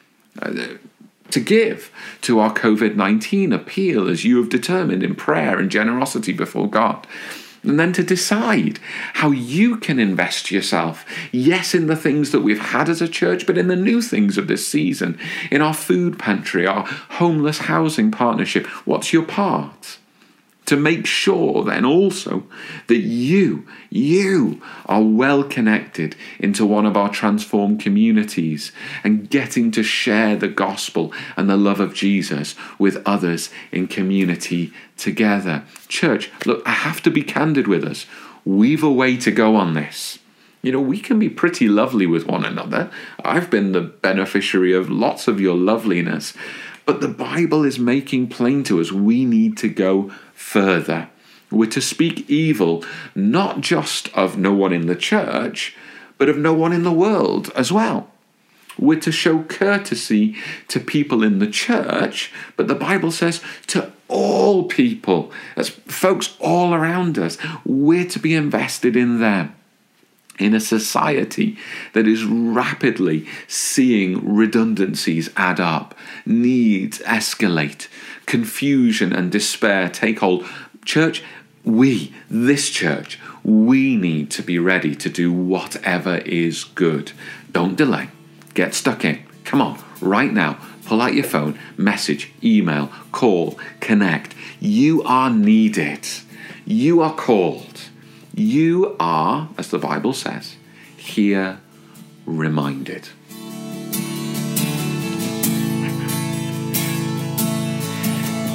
Uh, 0.40 0.76
to 1.32 1.40
give 1.40 1.90
to 2.22 2.38
our 2.38 2.54
COVID 2.54 2.94
19 2.94 3.52
appeal 3.52 4.08
as 4.08 4.24
you 4.24 4.38
have 4.38 4.48
determined 4.48 5.02
in 5.02 5.14
prayer 5.14 5.58
and 5.58 5.70
generosity 5.70 6.32
before 6.32 6.70
God 6.70 7.06
and 7.62 7.78
then 7.78 7.92
to 7.94 8.02
decide 8.02 8.78
how 9.14 9.30
you 9.30 9.76
can 9.76 9.98
invest 9.98 10.50
yourself, 10.50 11.04
yes, 11.32 11.74
in 11.74 11.86
the 11.86 11.96
things 11.96 12.30
that 12.32 12.40
we've 12.40 12.58
had 12.58 12.88
as 12.88 13.02
a 13.02 13.08
church, 13.08 13.46
but 13.46 13.58
in 13.58 13.68
the 13.68 13.76
new 13.76 14.00
things 14.00 14.38
of 14.38 14.48
this 14.48 14.66
season, 14.66 15.18
in 15.50 15.60
our 15.60 15.74
food 15.74 16.18
pantry, 16.18 16.66
our 16.66 16.84
homeless 16.86 17.58
housing 17.58 18.10
partnership. 18.10 18.66
What's 18.86 19.12
your 19.12 19.24
part? 19.24 19.97
To 20.68 20.76
make 20.76 21.06
sure 21.06 21.64
then 21.64 21.82
also 21.82 22.44
that 22.88 22.98
you, 22.98 23.66
you 23.88 24.60
are 24.84 25.02
well 25.02 25.42
connected 25.42 26.14
into 26.38 26.66
one 26.66 26.84
of 26.84 26.94
our 26.94 27.08
transformed 27.08 27.80
communities 27.80 28.70
and 29.02 29.30
getting 29.30 29.70
to 29.70 29.82
share 29.82 30.36
the 30.36 30.46
gospel 30.46 31.10
and 31.38 31.48
the 31.48 31.56
love 31.56 31.80
of 31.80 31.94
Jesus 31.94 32.54
with 32.78 33.02
others 33.06 33.48
in 33.72 33.86
community 33.86 34.70
together. 34.98 35.64
Church, 35.88 36.30
look, 36.44 36.62
I 36.66 36.72
have 36.72 37.02
to 37.04 37.10
be 37.10 37.22
candid 37.22 37.66
with 37.66 37.82
us. 37.82 38.04
We've 38.44 38.82
a 38.82 38.92
way 38.92 39.16
to 39.16 39.30
go 39.30 39.56
on 39.56 39.72
this. 39.72 40.18
You 40.60 40.72
know, 40.72 40.82
we 40.82 41.00
can 41.00 41.18
be 41.18 41.30
pretty 41.30 41.66
lovely 41.66 42.06
with 42.06 42.26
one 42.26 42.44
another. 42.44 42.90
I've 43.24 43.48
been 43.48 43.72
the 43.72 43.80
beneficiary 43.80 44.74
of 44.74 44.90
lots 44.90 45.28
of 45.28 45.40
your 45.40 45.56
loveliness. 45.56 46.34
But 46.84 47.02
the 47.02 47.08
Bible 47.08 47.64
is 47.64 47.78
making 47.78 48.28
plain 48.28 48.64
to 48.64 48.80
us 48.80 48.90
we 48.90 49.26
need 49.26 49.58
to 49.58 49.68
go 49.68 50.10
further. 50.38 51.10
We're 51.50 51.70
to 51.70 51.80
speak 51.80 52.28
evil 52.30 52.84
not 53.14 53.60
just 53.60 54.08
of 54.14 54.38
no 54.38 54.52
one 54.52 54.72
in 54.72 54.86
the 54.86 54.96
church, 54.96 55.76
but 56.16 56.28
of 56.28 56.38
no 56.38 56.54
one 56.54 56.72
in 56.72 56.84
the 56.84 56.92
world 56.92 57.50
as 57.56 57.72
well. 57.72 58.10
We're 58.78 59.00
to 59.00 59.10
show 59.10 59.42
courtesy 59.42 60.36
to 60.68 60.78
people 60.78 61.24
in 61.24 61.40
the 61.40 61.48
church, 61.48 62.32
but 62.56 62.68
the 62.68 62.76
Bible 62.76 63.10
says 63.10 63.42
to 63.68 63.92
all 64.06 64.64
people, 64.64 65.32
as 65.56 65.68
folks 65.68 66.36
all 66.38 66.72
around 66.72 67.18
us, 67.18 67.36
we're 67.64 68.08
to 68.08 68.20
be 68.20 68.34
invested 68.34 68.96
in 68.96 69.20
them 69.20 69.54
in 70.38 70.54
a 70.54 70.60
society 70.60 71.58
that 71.94 72.06
is 72.06 72.24
rapidly 72.24 73.26
seeing 73.48 74.36
redundancies 74.36 75.30
add 75.36 75.58
up, 75.58 75.96
needs 76.24 77.00
escalate, 77.00 77.88
confusion 78.28 79.12
and 79.12 79.32
despair 79.32 79.88
take 79.88 80.20
hold. 80.20 80.46
Church, 80.84 81.24
we, 81.64 82.14
this 82.30 82.70
church, 82.70 83.18
we 83.42 83.96
need 83.96 84.30
to 84.30 84.42
be 84.42 84.58
ready 84.58 84.94
to 84.94 85.08
do 85.08 85.32
whatever 85.32 86.18
is 86.18 86.62
good. 86.64 87.12
Don't 87.50 87.74
delay. 87.74 88.10
Get 88.54 88.74
stuck 88.74 89.04
in. 89.04 89.24
Come 89.44 89.60
on, 89.60 89.82
right 90.00 90.32
now. 90.32 90.58
Pull 90.84 91.02
out 91.02 91.14
your 91.14 91.24
phone, 91.24 91.58
message, 91.76 92.30
email, 92.42 92.90
call, 93.12 93.58
connect. 93.80 94.34
You 94.60 95.02
are 95.02 95.30
needed. 95.30 96.06
You 96.64 97.00
are 97.00 97.14
called. 97.14 97.80
You 98.34 98.96
are, 99.00 99.48
as 99.58 99.68
the 99.68 99.78
Bible 99.78 100.12
says, 100.12 100.56
here 100.96 101.60
reminded. 102.24 103.08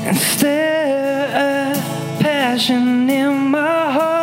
And 0.06 0.18
stir 0.18 1.32
a 1.34 2.22
passion 2.22 3.10
in 3.10 3.34
my 3.52 3.92
heart. 3.92 4.23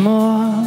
more. 0.00 0.64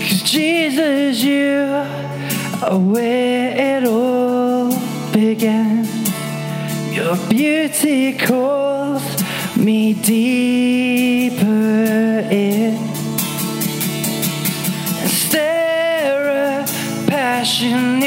Cause 0.00 0.22
Jesus, 0.22 1.22
you 1.22 1.84
are 2.62 2.78
where 2.78 3.78
it 3.78 3.86
all 3.86 4.70
began. 5.12 5.86
Your 6.92 7.16
beauty 7.28 8.16
calls 8.16 9.02
me 9.56 9.94
deeper 9.94 11.44
in. 12.30 12.74
And 15.00 15.10
stare 15.10 16.64
passion 17.06 18.01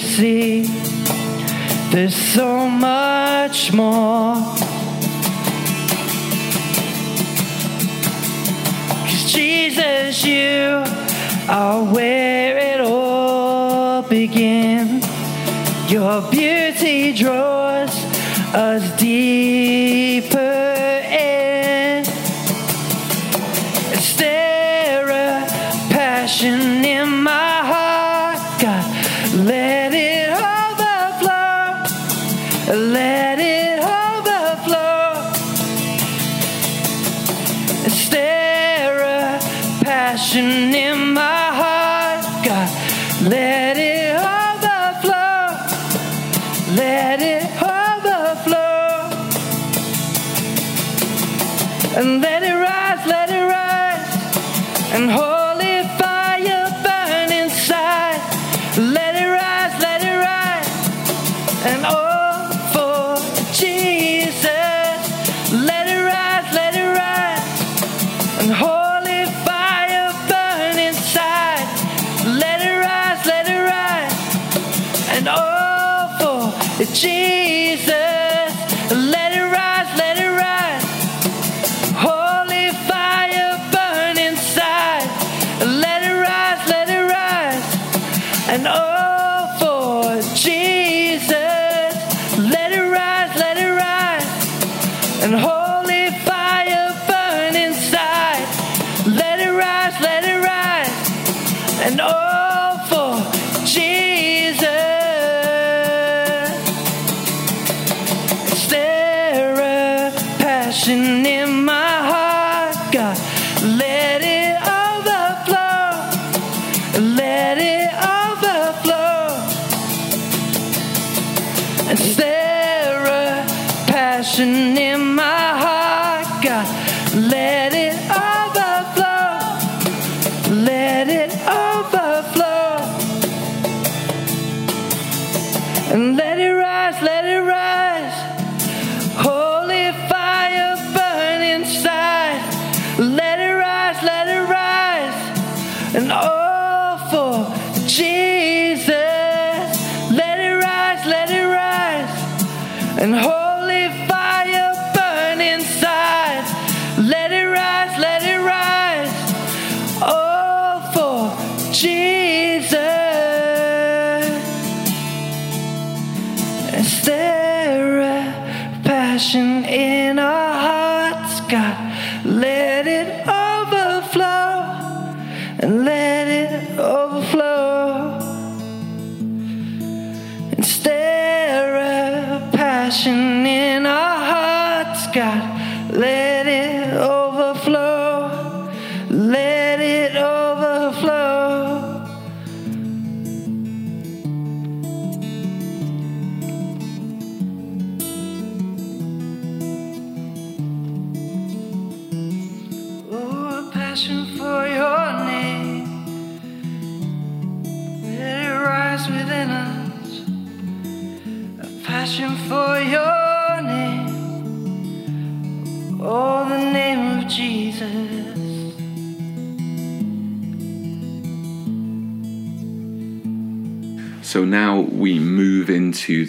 see 0.00 0.62
there's 1.90 2.14
so 2.14 2.68
much 2.68 3.72
more. 3.72 4.34
Cause 9.06 9.32
Jesus, 9.32 10.24
you 10.24 10.84
are 11.48 11.84
where 11.84 12.58
it 12.58 12.80
all 12.80 14.02
begins. 14.02 15.04
Your 15.90 16.22
beauty 16.30 17.12
draws 17.12 17.94
us 18.54 18.96
deep 18.98 19.89
and 52.00 52.22
let 52.22 52.42
it 52.42 52.54
rise, 52.54 53.06
let 53.06 53.28
it 53.28 53.44
rise, 53.44 54.94
and 54.94 55.10
hold. 55.10 55.39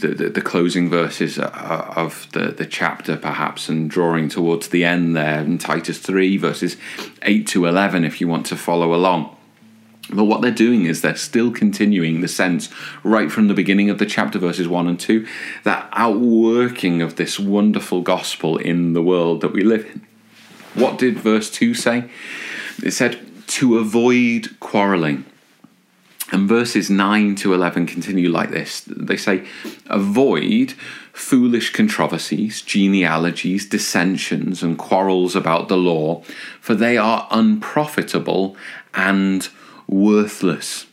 the, 0.02 0.10
the, 0.10 0.30
the 0.30 0.42
closing 0.42 0.90
verses 0.90 1.40
of 1.40 2.28
the, 2.34 2.48
the 2.48 2.66
chapter, 2.66 3.18
perhaps, 3.18 3.70
and 3.70 3.90
drawing 3.90 4.30
towards 4.30 4.68
the 4.68 4.84
end 4.84 5.16
there 5.16 5.40
in 5.40 5.58
Titus 5.58 6.00
3, 6.00 6.38
verses 6.38 6.78
8 7.22 7.48
to 7.48 7.66
11, 7.66 8.04
if 8.04 8.20
you 8.20 8.28
want 8.28 8.46
to 8.48 8.56
follow 8.56 8.94
along. 8.94 9.36
But 10.10 10.26
what 10.26 10.42
they're 10.42 10.52
doing 10.52 10.86
is 10.86 11.02
they're 11.02 11.16
still 11.16 11.52
continuing 11.52 12.22
the 12.22 12.28
sense 12.28 12.70
right 13.04 13.32
from 13.32 13.48
the 13.48 13.54
beginning 13.54 13.90
of 13.90 13.98
the 13.98 14.06
chapter, 14.06 14.40
verses 14.40 14.68
1 14.68 14.88
and 14.88 15.00
2, 15.00 15.26
that 15.64 15.88
outworking 15.94 17.02
of 17.02 17.16
this 17.16 17.40
wonderful 17.40 18.02
gospel 18.02 18.58
in 18.58 18.94
the 18.94 19.02
world 19.02 19.42
that 19.42 19.54
we 19.54 19.64
live 19.64 19.86
in. 19.86 20.06
What 20.74 20.98
did 20.98 21.20
verse 21.20 21.50
2 21.50 21.74
say? 21.74 22.10
It 22.84 22.92
said, 22.92 23.20
to 23.48 23.78
avoid 23.78 24.60
quarreling 24.60 25.26
and 26.32 26.48
verses 26.48 26.90
9 26.90 27.36
to 27.36 27.54
11 27.54 27.88
continue 27.88 28.30
like 28.30 28.52
this. 28.52 28.82
They 28.88 29.18
say, 29.18 29.46
Avoid 29.88 30.74
foolish 31.12 31.74
controversies, 31.74 32.62
genealogies, 32.62 33.68
dissensions, 33.68 34.64
and 34.64 34.78
quarrels 34.78 35.36
about 35.36 35.68
the 35.68 35.78
law, 35.78 36.24
for 36.62 36.74
they 36.74 36.98
are 36.98 37.28
unprofitable 37.32 38.56
and 38.94 39.50
worthless. 39.88 40.86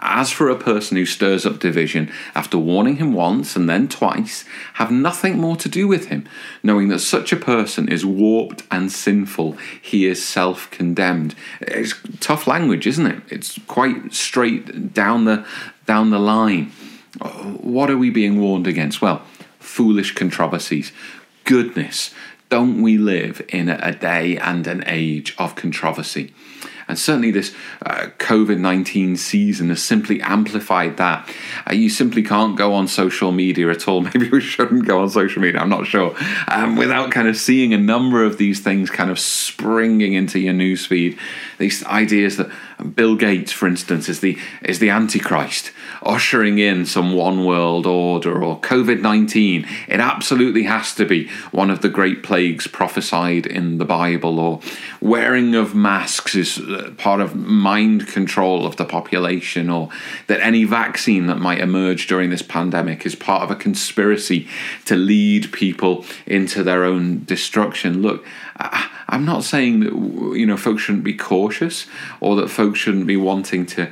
As 0.00 0.32
for 0.32 0.48
a 0.48 0.56
person 0.56 0.96
who 0.96 1.06
stirs 1.06 1.46
up 1.46 1.60
division, 1.60 2.10
after 2.34 2.58
warning 2.58 2.96
him 2.96 3.12
once 3.12 3.54
and 3.54 3.68
then 3.68 3.88
twice, 3.88 4.44
have 4.74 4.90
nothing 4.90 5.38
more 5.38 5.56
to 5.56 5.68
do 5.68 5.86
with 5.86 6.06
him, 6.06 6.28
knowing 6.62 6.88
that 6.88 6.98
such 6.98 7.32
a 7.32 7.36
person 7.36 7.88
is 7.88 8.04
warped 8.04 8.64
and 8.70 8.90
sinful. 8.90 9.56
He 9.80 10.06
is 10.06 10.24
self 10.24 10.70
condemned. 10.70 11.34
It's 11.60 11.94
tough 12.18 12.46
language, 12.46 12.86
isn't 12.86 13.06
it? 13.06 13.22
It's 13.30 13.58
quite 13.66 14.12
straight 14.12 14.92
down 14.92 15.24
the, 15.24 15.46
down 15.86 16.10
the 16.10 16.18
line. 16.18 16.72
What 17.20 17.90
are 17.90 17.98
we 17.98 18.10
being 18.10 18.40
warned 18.40 18.66
against? 18.66 19.00
Well, 19.00 19.22
foolish 19.60 20.14
controversies. 20.14 20.92
Goodness, 21.44 22.12
don't 22.48 22.82
we 22.82 22.96
live 22.98 23.44
in 23.48 23.68
a 23.68 23.92
day 23.94 24.36
and 24.38 24.66
an 24.66 24.84
age 24.86 25.34
of 25.38 25.54
controversy? 25.54 26.32
And 26.88 26.98
certainly, 26.98 27.30
this 27.30 27.54
uh, 27.84 28.06
COVID 28.16 28.58
19 28.58 29.18
season 29.18 29.68
has 29.68 29.82
simply 29.82 30.22
amplified 30.22 30.96
that. 30.96 31.28
Uh, 31.70 31.74
you 31.74 31.90
simply 31.90 32.22
can't 32.22 32.56
go 32.56 32.72
on 32.72 32.88
social 32.88 33.30
media 33.30 33.70
at 33.70 33.86
all. 33.86 34.00
Maybe 34.14 34.30
we 34.30 34.40
shouldn't 34.40 34.86
go 34.86 35.00
on 35.00 35.10
social 35.10 35.42
media, 35.42 35.60
I'm 35.60 35.68
not 35.68 35.86
sure, 35.86 36.16
um, 36.48 36.76
without 36.76 37.10
kind 37.10 37.28
of 37.28 37.36
seeing 37.36 37.74
a 37.74 37.78
number 37.78 38.24
of 38.24 38.38
these 38.38 38.60
things 38.60 38.90
kind 38.90 39.10
of 39.10 39.18
springing 39.18 40.14
into 40.14 40.38
your 40.38 40.54
newsfeed. 40.54 41.18
These 41.58 41.84
ideas 41.84 42.38
that 42.38 42.50
Bill 42.94 43.16
Gates, 43.16 43.52
for 43.52 43.66
instance, 43.66 44.08
is 44.08 44.20
the, 44.20 44.38
is 44.62 44.78
the 44.78 44.90
Antichrist 44.90 45.72
ushering 46.02 46.58
in 46.58 46.86
some 46.86 47.12
one 47.12 47.44
world 47.44 47.86
order 47.86 48.42
or 48.42 48.60
COVID 48.60 49.00
19. 49.00 49.66
It 49.88 50.00
absolutely 50.00 50.64
has 50.64 50.94
to 50.94 51.04
be 51.04 51.28
one 51.50 51.70
of 51.70 51.82
the 51.82 51.88
great 51.88 52.22
plagues 52.22 52.66
prophesied 52.66 53.46
in 53.46 53.78
the 53.78 53.84
Bible, 53.84 54.38
or 54.38 54.60
wearing 55.00 55.54
of 55.54 55.74
masks 55.74 56.34
is 56.34 56.58
uh, 56.58 56.92
part 56.96 57.20
of 57.20 57.34
mind 57.34 58.06
control 58.06 58.66
of 58.66 58.76
the 58.76 58.84
population, 58.84 59.70
or 59.70 59.88
that 60.26 60.40
any 60.40 60.64
vaccine 60.64 61.26
that 61.26 61.38
might 61.38 61.60
emerge 61.60 62.06
during 62.06 62.30
this 62.30 62.42
pandemic 62.42 63.04
is 63.04 63.14
part 63.14 63.42
of 63.42 63.50
a 63.50 63.56
conspiracy 63.56 64.48
to 64.84 64.96
lead 64.96 65.52
people 65.52 66.04
into 66.26 66.62
their 66.62 66.84
own 66.84 67.24
destruction. 67.24 68.02
Look, 68.02 68.24
I'm 68.58 69.24
not 69.24 69.44
saying 69.44 69.80
that 69.80 69.92
you 70.36 70.46
know 70.46 70.56
folks 70.56 70.82
shouldn't 70.82 71.04
be 71.04 71.14
cautious 71.14 71.86
or 72.20 72.36
that 72.36 72.48
folks 72.48 72.78
shouldn't 72.78 73.06
be 73.06 73.16
wanting 73.16 73.66
to 73.66 73.90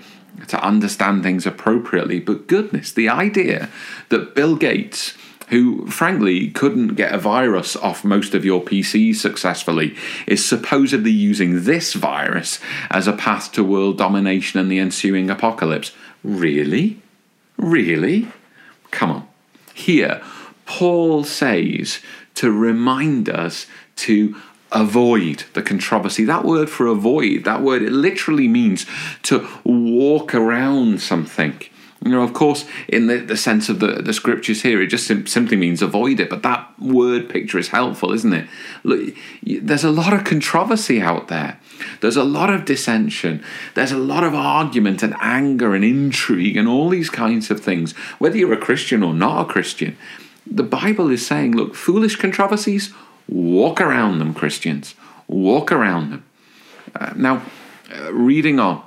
to 0.49 0.62
understand 0.62 1.23
things 1.23 1.47
appropriately. 1.47 2.21
But 2.21 2.47
goodness, 2.47 2.93
the 2.93 3.09
idea 3.09 3.69
that 4.11 4.35
Bill 4.35 4.57
Gates, 4.57 5.14
who 5.49 5.87
frankly 5.87 6.51
couldn't 6.51 6.95
get 6.95 7.14
a 7.14 7.19
virus 7.19 7.77
off 7.77 8.05
most 8.05 8.35
of 8.35 8.45
your 8.45 8.61
PCs 8.62 9.17
successfully, 9.17 9.97
is 10.27 10.45
supposedly 10.45 11.11
using 11.11 11.64
this 11.64 11.95
virus 11.95 12.61
as 12.91 13.07
a 13.07 13.12
path 13.12 13.53
to 13.53 13.64
world 13.64 13.99
domination 13.99 14.61
and 14.61 14.71
the 14.71 14.79
ensuing 14.79 15.31
apocalypse. 15.31 15.93
Really? 16.23 17.01
Really? 17.57 18.29
Come 18.91 19.11
on. 19.11 19.29
Here, 19.73 20.23
Paul 20.67 21.25
says 21.25 22.01
to 22.35 22.51
remind 22.51 23.29
us 23.29 23.67
to 23.97 24.37
avoid 24.77 25.45
the 25.55 25.62
controversy. 25.62 26.24
That 26.24 26.45
word 26.45 26.68
for 26.68 26.87
avoid, 26.87 27.45
that 27.45 27.62
word, 27.62 27.83
it 27.83 27.93
literally 27.93 28.47
means 28.47 28.87
to 29.22 29.49
walk 29.64 30.35
around 30.35 31.01
something. 31.01 31.61
You 32.05 32.12
know, 32.12 32.22
of 32.22 32.35
course, 32.35 32.66
in 32.87 33.07
the, 33.07 33.16
the 33.16 33.37
sense 33.37 33.68
of 33.68 33.81
the, 33.81 34.03
the 34.03 34.12
scriptures 34.12 34.62
here, 34.62 34.81
it 34.81 34.89
just 34.89 35.07
sim- 35.07 35.27
simply 35.27 35.57
means 35.57 35.83
avoid 35.83 36.20
it. 36.20 36.31
But 36.31 36.43
that 36.43 36.79
word 36.79 37.29
picture 37.29 37.59
is 37.59 37.68
helpful, 37.68 38.12
isn't 38.12 38.33
it? 38.33 38.47
Look, 38.85 39.16
there's 39.43 39.83
a 39.83 39.91
lot 39.91 40.12
of 40.12 40.24
controversy 40.24 41.01
out 41.01 41.29
there. 41.29 41.59
There's 42.01 42.16
a 42.16 42.22
lot 42.22 42.51
of 42.51 42.64
dissension. 42.64 43.43
There's 43.74 43.93
a 43.93 43.99
lot 43.99 44.24
of 44.24 44.35
argument 44.35 45.03
and 45.03 45.16
anger 45.20 45.74
and 45.74 45.85
intrigue 45.85 46.57
and 46.57 46.68
all 46.68 46.91
these 46.91 47.11
kinds 47.11 47.51
of 47.51 47.61
things. 47.61 47.93
Whether 48.18 48.37
you're 48.37 48.53
a 48.53 48.59
Christian 48.59 49.03
or 49.03 49.14
not 49.14 49.41
a 49.41 49.53
Christian, 49.53 49.97
the 50.47 50.62
Bible 50.62 51.11
is 51.11 51.27
saying, 51.27 51.57
look, 51.57 51.74
foolish 51.74 52.16
controversies, 52.16 52.95
Walk 53.29 53.81
around 53.81 54.18
them, 54.18 54.35
Christians. 54.35 54.95
Walk 55.29 55.72
around 55.72 56.11
them. 56.11 56.24
Uh, 56.95 57.12
now, 57.16 57.43
uh, 57.95 58.12
reading 58.12 58.59
on 58.59 58.83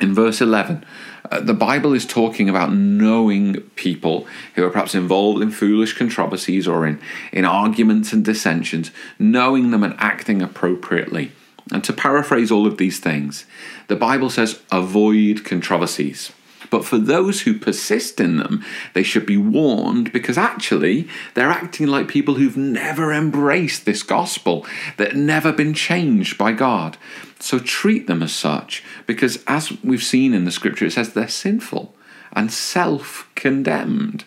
in 0.00 0.14
verse 0.14 0.40
11, 0.40 0.84
uh, 1.30 1.40
the 1.40 1.54
Bible 1.54 1.94
is 1.94 2.06
talking 2.06 2.48
about 2.48 2.72
knowing 2.72 3.60
people 3.76 4.26
who 4.54 4.64
are 4.64 4.70
perhaps 4.70 4.94
involved 4.94 5.42
in 5.42 5.50
foolish 5.50 5.96
controversies 5.96 6.68
or 6.68 6.86
in, 6.86 7.00
in 7.32 7.44
arguments 7.44 8.12
and 8.12 8.24
dissensions, 8.24 8.90
knowing 9.18 9.70
them 9.70 9.82
and 9.82 9.94
acting 9.98 10.42
appropriately. 10.42 11.32
And 11.72 11.82
to 11.84 11.92
paraphrase 11.92 12.50
all 12.50 12.66
of 12.66 12.76
these 12.76 13.00
things, 13.00 13.46
the 13.88 13.96
Bible 13.96 14.30
says, 14.30 14.60
avoid 14.70 15.44
controversies. 15.44 16.30
But 16.70 16.84
for 16.84 16.98
those 16.98 17.42
who 17.42 17.58
persist 17.58 18.20
in 18.20 18.38
them, 18.38 18.64
they 18.94 19.02
should 19.02 19.26
be 19.26 19.36
warned 19.36 20.12
because 20.12 20.38
actually 20.38 21.08
they're 21.34 21.50
acting 21.50 21.86
like 21.86 22.08
people 22.08 22.34
who've 22.34 22.56
never 22.56 23.12
embraced 23.12 23.84
this 23.84 24.02
gospel, 24.02 24.66
that 24.96 25.14
never 25.14 25.52
been 25.52 25.74
changed 25.74 26.38
by 26.38 26.52
God. 26.52 26.96
So 27.38 27.58
treat 27.58 28.06
them 28.06 28.22
as 28.22 28.32
such 28.32 28.82
because, 29.06 29.44
as 29.46 29.72
we've 29.82 30.02
seen 30.02 30.32
in 30.34 30.44
the 30.44 30.50
scripture, 30.50 30.86
it 30.86 30.92
says 30.92 31.12
they're 31.12 31.28
sinful 31.28 31.94
and 32.32 32.50
self 32.50 33.30
condemned. 33.34 34.24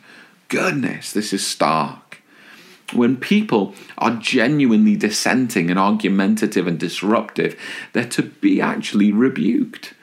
Goodness, 0.47 1.11
this 1.11 1.33
is 1.33 1.45
stark. 1.45 2.21
When 2.93 3.17
people 3.17 3.75
are 3.99 4.15
genuinely 4.15 4.95
dissenting 4.95 5.69
and 5.69 5.77
argumentative 5.77 6.65
and 6.65 6.79
disruptive, 6.79 7.59
they're 7.93 8.09
to 8.09 8.23
be 8.23 8.59
actually 8.59 9.11
rebuked. 9.11 9.93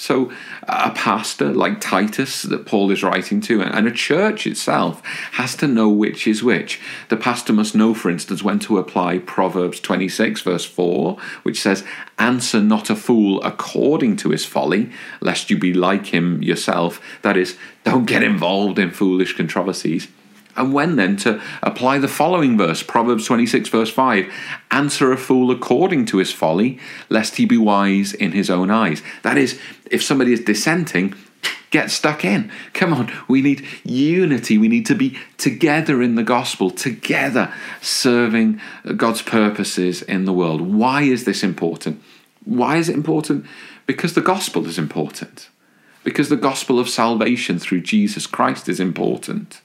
So, 0.00 0.32
a 0.62 0.92
pastor 0.92 1.52
like 1.52 1.78
Titus 1.78 2.44
that 2.44 2.64
Paul 2.64 2.90
is 2.90 3.02
writing 3.02 3.42
to, 3.42 3.60
and 3.60 3.86
a 3.86 3.92
church 3.92 4.46
itself, 4.46 5.04
has 5.32 5.54
to 5.56 5.66
know 5.66 5.90
which 5.90 6.26
is 6.26 6.42
which. 6.42 6.80
The 7.10 7.18
pastor 7.18 7.52
must 7.52 7.74
know, 7.74 7.92
for 7.92 8.08
instance, 8.08 8.42
when 8.42 8.60
to 8.60 8.78
apply 8.78 9.18
Proverbs 9.18 9.78
26, 9.78 10.40
verse 10.40 10.64
4, 10.64 11.18
which 11.42 11.60
says, 11.60 11.84
Answer 12.18 12.62
not 12.62 12.88
a 12.88 12.96
fool 12.96 13.42
according 13.42 14.16
to 14.16 14.30
his 14.30 14.46
folly, 14.46 14.90
lest 15.20 15.50
you 15.50 15.58
be 15.58 15.74
like 15.74 16.06
him 16.06 16.42
yourself. 16.42 16.98
That 17.20 17.36
is, 17.36 17.58
don't 17.84 18.06
get 18.06 18.22
involved 18.22 18.78
in 18.78 18.92
foolish 18.92 19.36
controversies. 19.36 20.08
And 20.56 20.72
when 20.72 20.96
then 20.96 21.16
to 21.18 21.40
apply 21.62 21.98
the 21.98 22.08
following 22.08 22.58
verse, 22.58 22.82
Proverbs 22.82 23.26
26, 23.26 23.68
verse 23.68 23.90
5 23.90 24.32
Answer 24.70 25.12
a 25.12 25.16
fool 25.16 25.50
according 25.50 26.06
to 26.06 26.18
his 26.18 26.32
folly, 26.32 26.78
lest 27.08 27.36
he 27.36 27.46
be 27.46 27.56
wise 27.56 28.12
in 28.12 28.32
his 28.32 28.50
own 28.50 28.70
eyes. 28.70 29.02
That 29.22 29.38
is, 29.38 29.60
if 29.90 30.02
somebody 30.02 30.32
is 30.32 30.40
dissenting, 30.40 31.14
get 31.70 31.90
stuck 31.90 32.24
in. 32.24 32.50
Come 32.72 32.92
on, 32.92 33.12
we 33.28 33.42
need 33.42 33.66
unity. 33.84 34.58
We 34.58 34.68
need 34.68 34.86
to 34.86 34.94
be 34.94 35.16
together 35.38 36.02
in 36.02 36.16
the 36.16 36.22
gospel, 36.22 36.70
together 36.70 37.52
serving 37.80 38.60
God's 38.96 39.22
purposes 39.22 40.02
in 40.02 40.24
the 40.24 40.32
world. 40.32 40.60
Why 40.60 41.02
is 41.02 41.24
this 41.24 41.42
important? 41.42 42.02
Why 42.44 42.76
is 42.76 42.88
it 42.88 42.96
important? 42.96 43.46
Because 43.86 44.14
the 44.14 44.20
gospel 44.20 44.66
is 44.66 44.78
important. 44.78 45.48
Because 46.02 46.28
the 46.28 46.36
gospel 46.36 46.78
of 46.78 46.88
salvation 46.88 47.58
through 47.58 47.82
Jesus 47.82 48.26
Christ 48.26 48.68
is 48.68 48.80
important. 48.80 49.60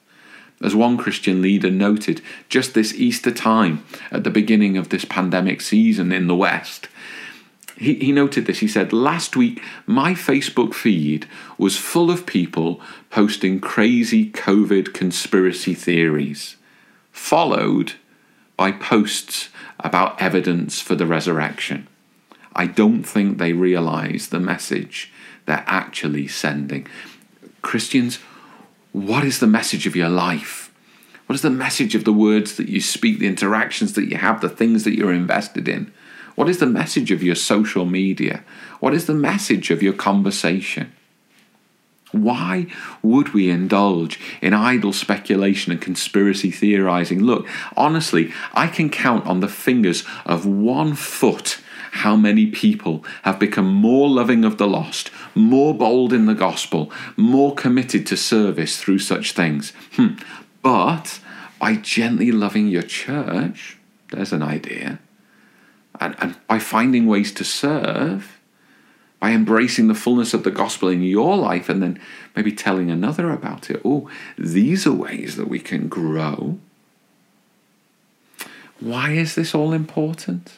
As 0.61 0.73
one 0.73 0.97
Christian 0.97 1.41
leader 1.41 1.69
noted 1.69 2.21
just 2.47 2.73
this 2.73 2.93
Easter 2.93 3.31
time 3.31 3.83
at 4.11 4.23
the 4.23 4.29
beginning 4.29 4.77
of 4.77 4.89
this 4.89 5.05
pandemic 5.05 5.61
season 5.61 6.11
in 6.11 6.27
the 6.27 6.35
West, 6.35 6.87
he, 7.77 7.95
he 7.95 8.11
noted 8.11 8.45
this. 8.45 8.59
He 8.59 8.67
said, 8.67 8.93
Last 8.93 9.35
week, 9.35 9.61
my 9.85 10.13
Facebook 10.13 10.73
feed 10.73 11.27
was 11.57 11.77
full 11.77 12.09
of 12.09 12.25
people 12.25 12.79
posting 13.09 13.59
crazy 13.59 14.31
COVID 14.31 14.93
conspiracy 14.93 15.73
theories, 15.73 16.55
followed 17.11 17.93
by 18.55 18.71
posts 18.71 19.49
about 19.79 20.21
evidence 20.21 20.79
for 20.79 20.95
the 20.95 21.05
resurrection. 21.05 21.87
I 22.55 22.67
don't 22.67 23.03
think 23.03 23.37
they 23.37 23.51
realize 23.51 24.29
the 24.29 24.39
message 24.39 25.11
they're 25.45 25.65
actually 25.67 26.27
sending. 26.27 26.87
Christians, 27.61 28.19
what 28.95 29.25
is 29.25 29.41
the 29.41 29.47
message 29.47 29.85
of 29.85 29.95
your 29.95 30.07
life? 30.07 30.73
What 31.25 31.35
is 31.35 31.41
the 31.41 31.49
message 31.49 31.95
of 31.95 32.05
the 32.05 32.13
words 32.13 32.55
that 32.55 32.69
you 32.69 32.79
speak, 32.79 33.19
the 33.19 33.27
interactions 33.27 33.91
that 33.93 34.09
you 34.09 34.15
have, 34.15 34.39
the 34.39 34.47
things 34.47 34.85
that 34.85 34.95
you're 34.95 35.11
invested 35.11 35.67
in? 35.67 35.91
What 36.35 36.47
is 36.47 36.59
the 36.59 36.65
message 36.65 37.11
of 37.11 37.21
your 37.21 37.35
social 37.35 37.85
media? 37.85 38.45
What 38.79 38.93
is 38.93 39.05
the 39.05 39.13
message 39.13 39.69
of 39.69 39.83
your 39.83 39.91
conversation? 39.91 40.93
Why 42.13 42.67
would 43.01 43.33
we 43.33 43.49
indulge 43.49 44.17
in 44.41 44.53
idle 44.53 44.93
speculation 44.93 45.73
and 45.73 45.81
conspiracy 45.81 46.49
theorizing? 46.49 47.21
Look, 47.21 47.49
honestly, 47.75 48.31
I 48.53 48.67
can 48.67 48.89
count 48.89 49.25
on 49.25 49.41
the 49.41 49.49
fingers 49.49 50.05
of 50.25 50.45
one 50.45 50.95
foot 50.95 51.59
how 51.95 52.15
many 52.17 52.45
people 52.45 53.05
have 53.23 53.39
become 53.39 53.73
more 53.73 54.09
loving 54.09 54.43
of 54.43 54.57
the 54.57 54.67
lost, 54.67 55.11
more 55.33 55.73
bold 55.73 56.11
in 56.11 56.25
the 56.25 56.33
gospel, 56.33 56.91
more 57.15 57.55
committed 57.55 58.05
to 58.05 58.17
service 58.17 58.77
through 58.77 58.99
such 58.99 59.31
things. 59.31 59.71
Hmm. 59.93 60.15
But 60.61 61.21
by 61.57 61.75
gently 61.75 62.33
loving 62.33 62.67
your 62.67 62.83
church, 62.83 63.77
there's 64.11 64.33
an 64.33 64.43
idea, 64.43 64.99
and, 66.01 66.15
and 66.19 66.35
by 66.47 66.59
finding 66.59 67.07
ways 67.07 67.31
to 67.33 67.45
serve, 67.45 68.39
by 69.21 69.31
embracing 69.31 69.87
the 69.87 69.95
fullness 69.95 70.33
of 70.33 70.43
the 70.43 70.51
gospel 70.51 70.89
in 70.89 71.01
your 71.01 71.37
life 71.37 71.69
and 71.69 71.81
then 71.81 71.97
maybe 72.35 72.51
telling 72.51 72.91
another 72.91 73.31
about 73.31 73.69
it. 73.69 73.81
Oh, 73.85 74.09
these 74.37 74.85
are 74.85 74.91
ways 74.91 75.37
that 75.37 75.47
we 75.47 75.59
can 75.59 75.87
grow. 75.87 76.59
Why 78.81 79.11
is 79.11 79.35
this 79.35 79.55
all 79.55 79.71
important? 79.71 80.57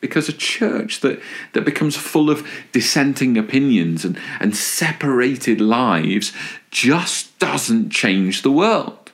Because 0.00 0.28
a 0.28 0.32
church 0.32 1.00
that, 1.00 1.20
that 1.54 1.64
becomes 1.64 1.96
full 1.96 2.30
of 2.30 2.46
dissenting 2.72 3.36
opinions 3.36 4.04
and, 4.04 4.18
and 4.38 4.56
separated 4.56 5.60
lives 5.60 6.32
just 6.70 7.36
doesn't 7.38 7.90
change 7.90 8.42
the 8.42 8.52
world. 8.52 9.07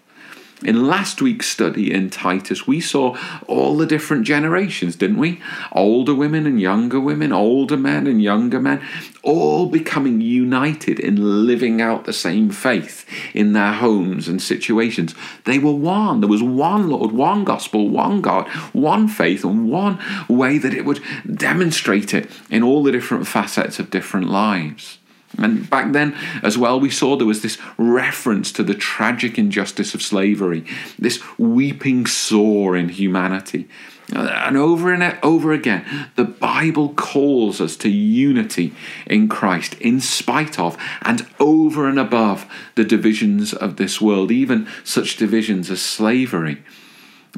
In 0.65 0.87
last 0.87 1.21
week's 1.21 1.47
study 1.47 1.93
in 1.93 2.09
Titus, 2.09 2.67
we 2.67 2.81
saw 2.81 3.19
all 3.47 3.77
the 3.77 3.85
different 3.85 4.25
generations, 4.25 4.97
didn't 4.97 5.19
we? 5.19 5.43
Older 5.73 6.15
women 6.15 6.47
and 6.47 6.59
younger 6.59 6.99
women, 6.99 7.33
older 7.33 7.77
men 7.77 8.07
and 8.07 8.23
younger 8.23 8.59
men, 8.59 8.81
all 9.23 9.67
becoming 9.67 10.23
united 10.23 10.99
in 10.99 11.47
living 11.47 11.83
out 11.83 12.07
the 12.07 12.15
same 12.15 12.49
faith 12.49 13.05
in 13.35 13.53
their 13.53 13.75
homes 13.75 14.27
and 14.27 14.41
situations. 14.41 15.15
They 15.45 15.59
were 15.59 15.75
one. 15.75 16.21
There 16.21 16.31
was 16.31 16.43
one 16.43 16.89
Lord, 16.89 17.13
one 17.13 17.45
gospel, 17.45 17.91
one 17.91 18.23
God, 18.23 18.49
one 18.73 19.07
faith, 19.07 19.45
and 19.45 19.71
one 19.71 19.99
way 20.29 20.57
that 20.57 20.73
it 20.73 20.87
would 20.87 21.03
demonstrate 21.31 22.15
it 22.15 22.31
in 22.49 22.63
all 22.63 22.83
the 22.83 22.93
different 22.93 23.27
facets 23.27 23.79
of 23.79 23.91
different 23.91 24.31
lives. 24.31 24.99
And 25.39 25.69
back 25.69 25.93
then, 25.93 26.17
as 26.43 26.57
well, 26.57 26.79
we 26.79 26.91
saw 26.91 27.17
there 27.17 27.27
was 27.27 27.43
this 27.43 27.59
reference 27.77 28.53
to 28.53 28.63
the 28.63 28.75
tragic 28.75 29.39
injustice 29.39 29.95
of 29.95 30.03
slavery, 30.03 30.65
this 30.99 31.23
weeping 31.39 32.07
sore 32.07 32.77
in 32.77 32.89
humanity. 32.89 33.69
And 34.13 34.57
over 34.57 34.93
and 34.93 35.19
over 35.23 35.53
again, 35.53 36.11
the 36.15 36.25
Bible 36.25 36.91
calls 36.91 37.61
us 37.61 37.77
to 37.79 37.89
unity 37.89 38.75
in 39.07 39.29
Christ, 39.29 39.75
in 39.81 40.01
spite 40.01 40.59
of 40.59 40.77
and 41.03 41.27
over 41.41 41.89
and 41.89 41.99
above 41.99 42.47
the 42.75 42.85
divisions 42.85 43.55
of 43.55 43.77
this 43.77 44.01
world, 44.01 44.31
even 44.31 44.69
such 44.85 45.17
divisions 45.17 45.71
as 45.71 45.81
slavery. 45.81 46.63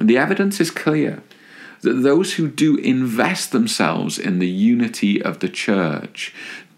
The 0.01 0.19
evidence 0.19 0.61
is 0.61 0.71
clear 0.71 1.23
that 1.83 2.03
those 2.03 2.35
who 2.35 2.49
do 2.49 2.77
invest 2.77 3.53
themselves 3.53 4.19
in 4.19 4.41
the 4.41 4.49
unity 4.49 5.23
of 5.23 5.39
the 5.39 5.49
church 5.49 6.35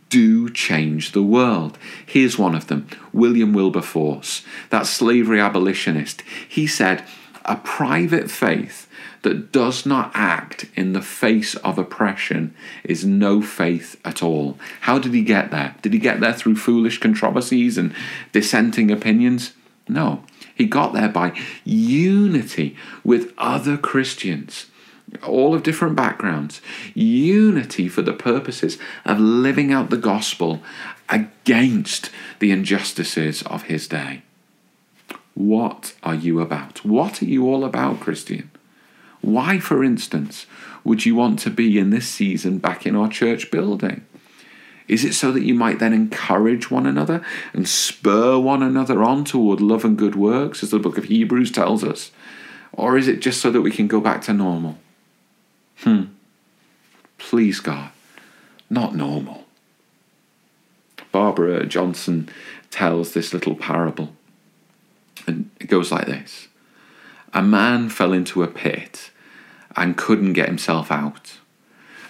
do 0.09 0.49
change 0.51 1.13
the 1.13 1.23
world. 1.23 1.79
Here's 2.05 2.39
one 2.39 2.55
of 2.55 2.67
them 2.69 2.89
William 3.13 3.53
Wilberforce, 3.53 4.45
that 4.71 4.87
slavery 4.87 5.41
abolitionist. 5.41 6.23
He 6.49 6.67
said, 6.67 7.05
A 7.45 7.57
private 7.57 8.31
faith 8.31 8.89
that 9.23 9.53
does 9.53 9.85
not 9.85 10.13
act 10.15 10.67
in 10.77 10.93
the 10.93 11.03
face 11.03 11.55
of 11.57 11.79
oppression 11.79 12.55
is 12.85 13.05
no 13.05 13.43
faith 13.43 14.01
at 14.05 14.23
all. 14.23 14.59
How 14.83 14.99
did 14.99 15.13
he 15.13 15.23
get 15.23 15.51
there? 15.51 15.75
Did 15.83 15.93
he 15.93 15.99
get 15.99 16.21
there 16.21 16.33
through 16.33 16.57
foolish 16.57 16.99
controversies 16.99 17.77
and 17.77 17.95
dissenting 18.33 18.91
opinions? 18.91 19.53
No. 19.89 20.23
He 20.55 20.67
got 20.67 20.93
there 20.93 21.09
by 21.09 21.39
unity 21.65 22.77
with 23.05 23.33
other 23.39 23.77
Christians 23.77 24.67
all 25.23 25.55
of 25.55 25.63
different 25.63 25.97
backgrounds, 25.97 26.61
unity 26.95 27.89
for 27.89 28.03
the 28.03 28.13
purposes 28.13 28.79
of 29.05 29.19
living 29.19 29.73
out 29.73 29.91
the 29.91 29.97
gospel 29.97 30.61
against 31.09 32.11
the 32.39 32.51
injustices 32.51 33.43
of 33.43 33.65
his 33.65 33.89
day. 33.89 34.23
What 35.35 35.95
are 36.03 36.15
you 36.15 36.41
about? 36.41 36.85
What 36.85 37.23
are 37.23 37.27
you 37.27 37.47
all 37.47 37.65
about, 37.65 38.01
Christian? 38.01 38.51
Why, 39.21 39.59
for 39.59 39.83
instance, 39.83 40.47
would 40.85 41.07
you 41.07 41.15
want 41.15 41.39
to 41.41 41.51
be 41.51 41.79
in 41.79 41.91
this 41.91 42.09
season 42.09 42.59
back 42.59 42.87
in 42.87 42.97
our 42.97 43.09
church 43.09 43.51
building? 43.51 44.05
Is 44.87 45.05
it 45.05 45.15
so 45.15 45.33
that 45.33 45.45
you 45.45 45.55
might 45.55 45.79
then 45.79 45.93
encourage 45.93 46.71
one 46.71 46.87
another 46.87 47.23
and 47.53 47.69
spur 47.69 48.39
one 48.39 48.63
another 48.63 49.03
on 49.03 49.25
toward 49.25 49.61
love 49.61 49.85
and 49.85 49.99
good 49.99 50.17
works, 50.17 50.63
as 50.63 50.71
the 50.71 50.79
book 50.79 50.97
of 50.97 51.05
Hebrews 51.05 51.53
tells 51.53 51.85
us? 51.85 52.11
Or 52.73 52.97
is 52.97 53.07
it 53.07 53.21
just 53.21 53.41
so 53.41 53.51
that 53.51 53.61
we 53.61 53.71
can 53.71 53.87
go 53.87 54.01
back 54.01 54.23
to 54.23 54.33
normal? 54.33 54.79
Hmm. 55.81 56.05
Please, 57.19 57.61
God, 57.61 57.91
not 58.71 58.95
normal. 58.95 59.45
Barbara 61.13 61.67
Johnson 61.67 62.29
tells 62.71 63.13
this 63.13 63.33
little 63.33 63.55
parable, 63.55 64.13
and 65.27 65.51
it 65.61 65.67
goes 65.67 65.91
like 65.91 66.07
this 66.07 66.49
A 67.33 67.43
man 67.43 67.89
fell 67.89 68.13
into 68.13 68.43
a 68.43 68.49
pit 68.49 69.11
and 69.77 69.97
couldn't 69.97 70.33
get 70.33 70.49
himself 70.49 70.91
out. 70.91 71.39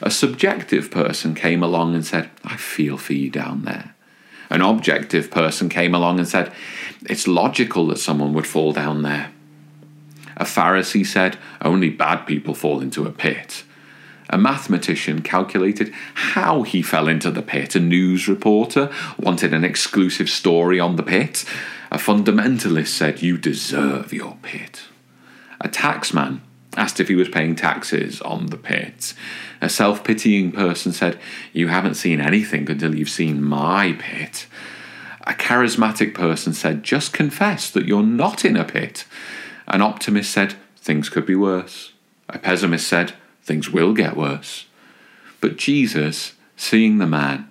A 0.00 0.10
subjective 0.10 0.90
person 0.90 1.34
came 1.34 1.62
along 1.62 1.94
and 1.94 2.06
said, 2.06 2.30
I 2.44 2.56
feel 2.56 2.96
for 2.96 3.14
you 3.14 3.30
down 3.30 3.62
there. 3.62 3.94
An 4.48 4.62
objective 4.62 5.30
person 5.30 5.68
came 5.68 5.94
along 5.94 6.18
and 6.18 6.28
said, 6.28 6.52
It's 7.02 7.26
logical 7.26 7.86
that 7.88 7.98
someone 7.98 8.32
would 8.34 8.46
fall 8.46 8.72
down 8.72 9.02
there. 9.02 9.32
A 10.38 10.44
Pharisee 10.44 11.04
said, 11.04 11.36
Only 11.60 11.90
bad 11.90 12.26
people 12.26 12.54
fall 12.54 12.80
into 12.80 13.04
a 13.04 13.12
pit. 13.12 13.64
A 14.30 14.38
mathematician 14.38 15.22
calculated 15.22 15.92
how 16.14 16.62
he 16.62 16.82
fell 16.82 17.08
into 17.08 17.30
the 17.30 17.42
pit. 17.42 17.74
A 17.74 17.80
news 17.80 18.28
reporter 18.28 18.90
wanted 19.18 19.52
an 19.52 19.64
exclusive 19.64 20.28
story 20.28 20.78
on 20.78 20.96
the 20.96 21.02
pit. 21.02 21.44
A 21.90 21.96
fundamentalist 21.96 22.88
said, 22.88 23.22
You 23.22 23.36
deserve 23.36 24.12
your 24.12 24.36
pit. 24.42 24.82
A 25.60 25.68
taxman 25.68 26.40
asked 26.76 27.00
if 27.00 27.08
he 27.08 27.16
was 27.16 27.28
paying 27.28 27.56
taxes 27.56 28.20
on 28.20 28.46
the 28.46 28.56
pit. 28.56 29.14
A 29.60 29.68
self 29.68 30.04
pitying 30.04 30.52
person 30.52 30.92
said, 30.92 31.18
You 31.52 31.68
haven't 31.68 31.94
seen 31.94 32.20
anything 32.20 32.70
until 32.70 32.94
you've 32.94 33.08
seen 33.08 33.42
my 33.42 33.96
pit. 33.98 34.46
A 35.26 35.32
charismatic 35.32 36.14
person 36.14 36.52
said, 36.52 36.84
Just 36.84 37.12
confess 37.12 37.70
that 37.70 37.86
you're 37.86 38.02
not 38.02 38.44
in 38.44 38.56
a 38.56 38.64
pit. 38.64 39.04
An 39.68 39.82
optimist 39.82 40.30
said, 40.30 40.56
Things 40.76 41.08
could 41.08 41.26
be 41.26 41.34
worse. 41.34 41.92
A 42.28 42.38
pessimist 42.38 42.88
said, 42.88 43.14
Things 43.42 43.70
will 43.70 43.92
get 43.92 44.16
worse. 44.16 44.66
But 45.40 45.56
Jesus, 45.56 46.34
seeing 46.56 46.98
the 46.98 47.06
man, 47.06 47.50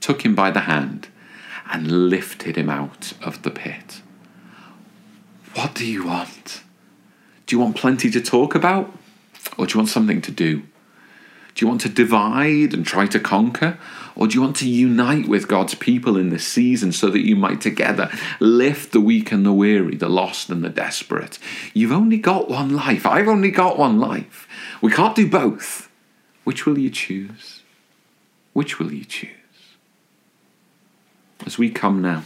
took 0.00 0.24
him 0.24 0.34
by 0.34 0.50
the 0.50 0.60
hand 0.60 1.08
and 1.70 2.08
lifted 2.08 2.56
him 2.56 2.70
out 2.70 3.12
of 3.22 3.42
the 3.42 3.50
pit. 3.50 4.00
What 5.54 5.74
do 5.74 5.84
you 5.84 6.06
want? 6.06 6.62
Do 7.46 7.56
you 7.56 7.60
want 7.60 7.76
plenty 7.76 8.10
to 8.10 8.20
talk 8.20 8.54
about? 8.54 8.92
Or 9.56 9.66
do 9.66 9.74
you 9.74 9.78
want 9.78 9.88
something 9.88 10.22
to 10.22 10.30
do? 10.30 10.62
Do 11.54 11.64
you 11.64 11.66
want 11.66 11.80
to 11.80 11.88
divide 11.88 12.72
and 12.72 12.86
try 12.86 13.06
to 13.06 13.18
conquer? 13.18 13.78
Or 14.18 14.26
do 14.26 14.34
you 14.34 14.42
want 14.42 14.56
to 14.56 14.68
unite 14.68 15.28
with 15.28 15.46
God's 15.46 15.76
people 15.76 16.16
in 16.16 16.30
this 16.30 16.46
season 16.46 16.90
so 16.90 17.08
that 17.08 17.24
you 17.24 17.36
might 17.36 17.60
together 17.60 18.10
lift 18.40 18.90
the 18.90 19.00
weak 19.00 19.30
and 19.30 19.46
the 19.46 19.52
weary, 19.52 19.94
the 19.94 20.08
lost 20.08 20.50
and 20.50 20.64
the 20.64 20.68
desperate? 20.68 21.38
You've 21.72 21.92
only 21.92 22.18
got 22.18 22.50
one 22.50 22.74
life. 22.74 23.06
I've 23.06 23.28
only 23.28 23.52
got 23.52 23.78
one 23.78 24.00
life. 24.00 24.48
We 24.82 24.90
can't 24.90 25.14
do 25.14 25.30
both. 25.30 25.88
Which 26.42 26.66
will 26.66 26.78
you 26.78 26.90
choose? 26.90 27.62
Which 28.54 28.80
will 28.80 28.92
you 28.92 29.04
choose? 29.04 29.30
As 31.46 31.56
we 31.56 31.70
come 31.70 32.02
now 32.02 32.24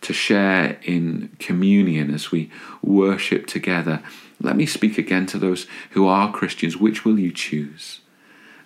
to 0.00 0.12
share 0.12 0.78
in 0.82 1.30
communion, 1.38 2.12
as 2.12 2.32
we 2.32 2.50
worship 2.82 3.46
together, 3.46 4.02
let 4.40 4.56
me 4.56 4.66
speak 4.66 4.98
again 4.98 5.26
to 5.26 5.38
those 5.38 5.68
who 5.90 6.08
are 6.08 6.32
Christians. 6.32 6.76
Which 6.76 7.04
will 7.04 7.18
you 7.18 7.30
choose? 7.30 8.00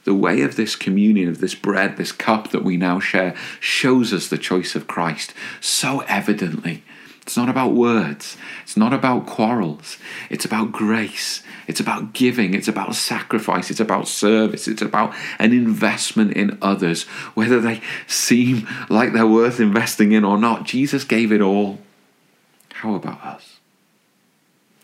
The 0.04 0.14
way 0.14 0.42
of 0.42 0.56
this 0.56 0.76
communion, 0.76 1.28
of 1.28 1.40
this 1.40 1.54
bread, 1.54 1.96
this 1.96 2.12
cup 2.12 2.50
that 2.50 2.64
we 2.64 2.76
now 2.76 2.98
share, 2.98 3.34
shows 3.60 4.12
us 4.12 4.28
the 4.28 4.38
choice 4.38 4.74
of 4.74 4.86
Christ 4.86 5.32
so 5.60 6.00
evidently. 6.00 6.82
It's 7.22 7.36
not 7.36 7.48
about 7.48 7.72
words. 7.72 8.36
It's 8.64 8.76
not 8.76 8.92
about 8.92 9.26
quarrels. 9.26 9.96
It's 10.28 10.44
about 10.44 10.72
grace. 10.72 11.44
It's 11.68 11.78
about 11.78 12.14
giving. 12.14 12.52
It's 12.52 12.66
about 12.66 12.96
sacrifice. 12.96 13.70
It's 13.70 13.78
about 13.78 14.08
service. 14.08 14.66
It's 14.66 14.82
about 14.82 15.14
an 15.38 15.52
investment 15.52 16.32
in 16.32 16.58
others, 16.60 17.04
whether 17.34 17.60
they 17.60 17.80
seem 18.08 18.66
like 18.90 19.12
they're 19.12 19.24
worth 19.24 19.60
investing 19.60 20.10
in 20.10 20.24
or 20.24 20.36
not. 20.36 20.64
Jesus 20.64 21.04
gave 21.04 21.30
it 21.30 21.40
all. 21.40 21.78
How 22.72 22.96
about 22.96 23.22
us? 23.22 23.51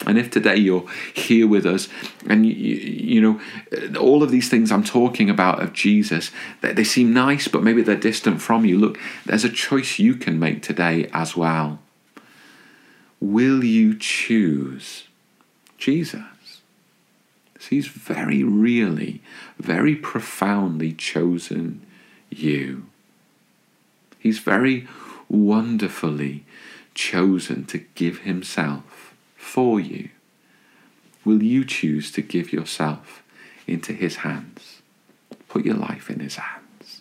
And 0.09 0.19
if 0.19 0.31
today 0.31 0.57
you're 0.57 0.87
here 1.13 1.47
with 1.47 1.67
us 1.67 1.89
and 2.27 2.47
you, 2.47 2.53
you, 2.55 3.21
know 3.21 3.41
all 4.01 4.23
of 4.23 4.31
these 4.31 4.49
things 4.49 4.73
I'm 4.73 4.83
talking 4.83 5.29
about 5.29 5.63
of 5.63 5.75
Jesus, 5.75 6.31
they, 6.63 6.73
they 6.73 6.85
seem 6.85 7.13
nice, 7.13 7.47
but 7.47 7.63
maybe 7.63 7.83
they're 7.83 7.95
distant 7.95 8.41
from 8.41 8.65
you. 8.65 8.79
Look, 8.79 8.99
there's 9.27 9.45
a 9.45 9.51
choice 9.51 9.99
you 9.99 10.15
can 10.15 10.39
make 10.39 10.63
today 10.63 11.11
as 11.13 11.37
well. 11.37 11.79
Will 13.21 13.63
you 13.63 13.99
choose 13.99 15.05
Jesus? 15.77 16.23
He's 17.69 17.89
very 17.89 18.43
really, 18.43 19.21
very 19.59 19.95
profoundly 19.95 20.95
chosen 20.95 21.85
you. 22.31 22.87
He's 24.19 24.39
very 24.39 24.89
wonderfully 25.29 26.47
chosen 26.95 27.67
to 27.67 27.79
give 27.95 28.21
himself 28.21 29.08
for 29.49 29.81
you. 29.81 30.11
Will 31.25 31.43
you 31.43 31.65
choose 31.65 32.13
to 32.13 32.23
give 32.23 32.53
yourself 32.53 33.23
into 33.67 33.93
his 33.93 34.17
hands? 34.17 34.83
Put 35.49 35.65
your 35.65 35.77
life 35.77 36.11
in 36.11 36.21
his 36.21 36.37
hands. 36.37 37.01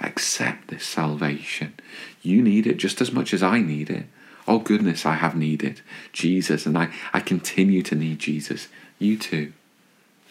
Accept 0.00 0.68
this 0.68 0.84
salvation. 0.84 1.74
You 2.22 2.42
need 2.42 2.66
it 2.66 2.78
just 2.78 3.00
as 3.00 3.12
much 3.12 3.34
as 3.34 3.42
I 3.42 3.60
need 3.60 3.90
it. 3.90 4.06
Oh, 4.46 4.58
goodness, 4.58 5.04
I 5.04 5.14
have 5.14 5.36
needed 5.36 5.82
Jesus, 6.12 6.64
and 6.64 6.76
I, 6.76 6.88
I 7.12 7.20
continue 7.20 7.82
to 7.82 7.94
need 7.94 8.18
Jesus. 8.18 8.68
You 8.98 9.18
too. 9.18 9.52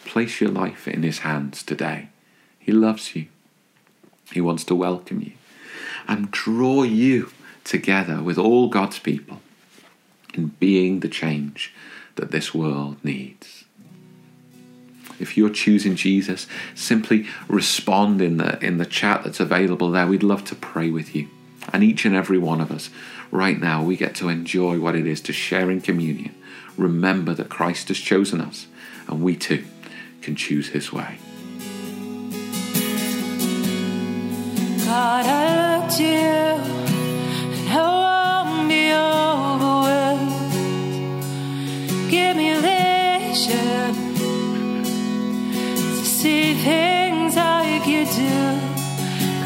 Place 0.05 0.41
your 0.41 0.49
life 0.49 0.87
in 0.87 1.03
his 1.03 1.19
hands 1.19 1.61
today. 1.61 2.09
He 2.59 2.71
loves 2.71 3.15
you. 3.15 3.27
He 4.31 4.41
wants 4.41 4.63
to 4.65 4.75
welcome 4.75 5.21
you 5.21 5.33
and 6.07 6.31
draw 6.31 6.83
you 6.83 7.31
together 7.63 8.23
with 8.23 8.37
all 8.37 8.69
God's 8.69 8.99
people 8.99 9.41
in 10.37 10.47
being 10.59 10.99
the 10.99 11.09
change 11.09 11.73
that 12.15 12.31
this 12.31 12.53
world 12.53 12.97
needs. 13.03 13.65
If 15.19 15.35
you're 15.35 15.49
choosing 15.49 15.95
Jesus, 15.95 16.45
simply 16.75 17.25
respond 17.47 18.21
in 18.21 18.37
the 18.37 18.63
in 18.63 18.77
the 18.77 18.85
chat 18.85 19.23
that's 19.23 19.39
available 19.39 19.89
there. 19.89 20.05
We'd 20.05 20.23
love 20.23 20.45
to 20.45 20.55
pray 20.55 20.89
with 20.89 21.15
you. 21.15 21.27
And 21.73 21.83
each 21.83 22.05
and 22.05 22.15
every 22.15 22.37
one 22.37 22.61
of 22.61 22.71
us 22.71 22.89
right 23.31 23.59
now 23.59 23.83
we 23.83 23.97
get 23.97 24.15
to 24.15 24.29
enjoy 24.29 24.79
what 24.79 24.95
it 24.95 25.07
is 25.07 25.21
to 25.21 25.33
share 25.33 25.71
in 25.71 25.81
communion. 25.81 26.35
Remember 26.77 27.33
that 27.33 27.49
Christ 27.49 27.87
has 27.87 27.97
chosen 27.97 28.39
us 28.39 28.67
and 29.07 29.21
we 29.21 29.35
too 29.35 29.65
can 30.21 30.35
choose 30.35 30.69
his 30.69 30.93
way. 30.93 31.17
God, 34.85 35.25
I 35.25 35.97
you 35.99 36.76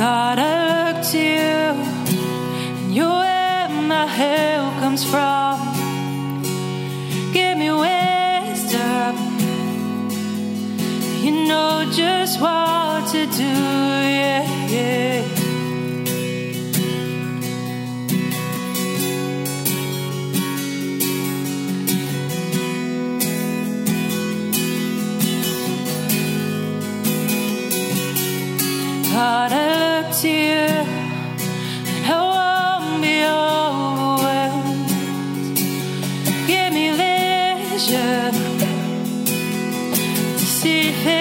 God, 0.02 0.40
I 0.40 0.94
look 0.94 1.06
to 1.12 1.18
you 1.20 1.70
and 2.82 2.96
you're 2.96 3.08
where 3.08 3.70
my 3.70 4.08
help 4.08 4.74
comes 4.80 5.04
from. 5.06 5.60
Give 7.32 7.56
me 7.56 7.70
wisdom. 7.70 9.14
You 11.24 11.46
know 11.48 11.88
just 11.94 12.42
what 12.42 13.10
to 13.12 13.28
do, 13.28 13.44
yeah, 13.44 14.70
yeah. 14.70 15.41
To 40.92 41.21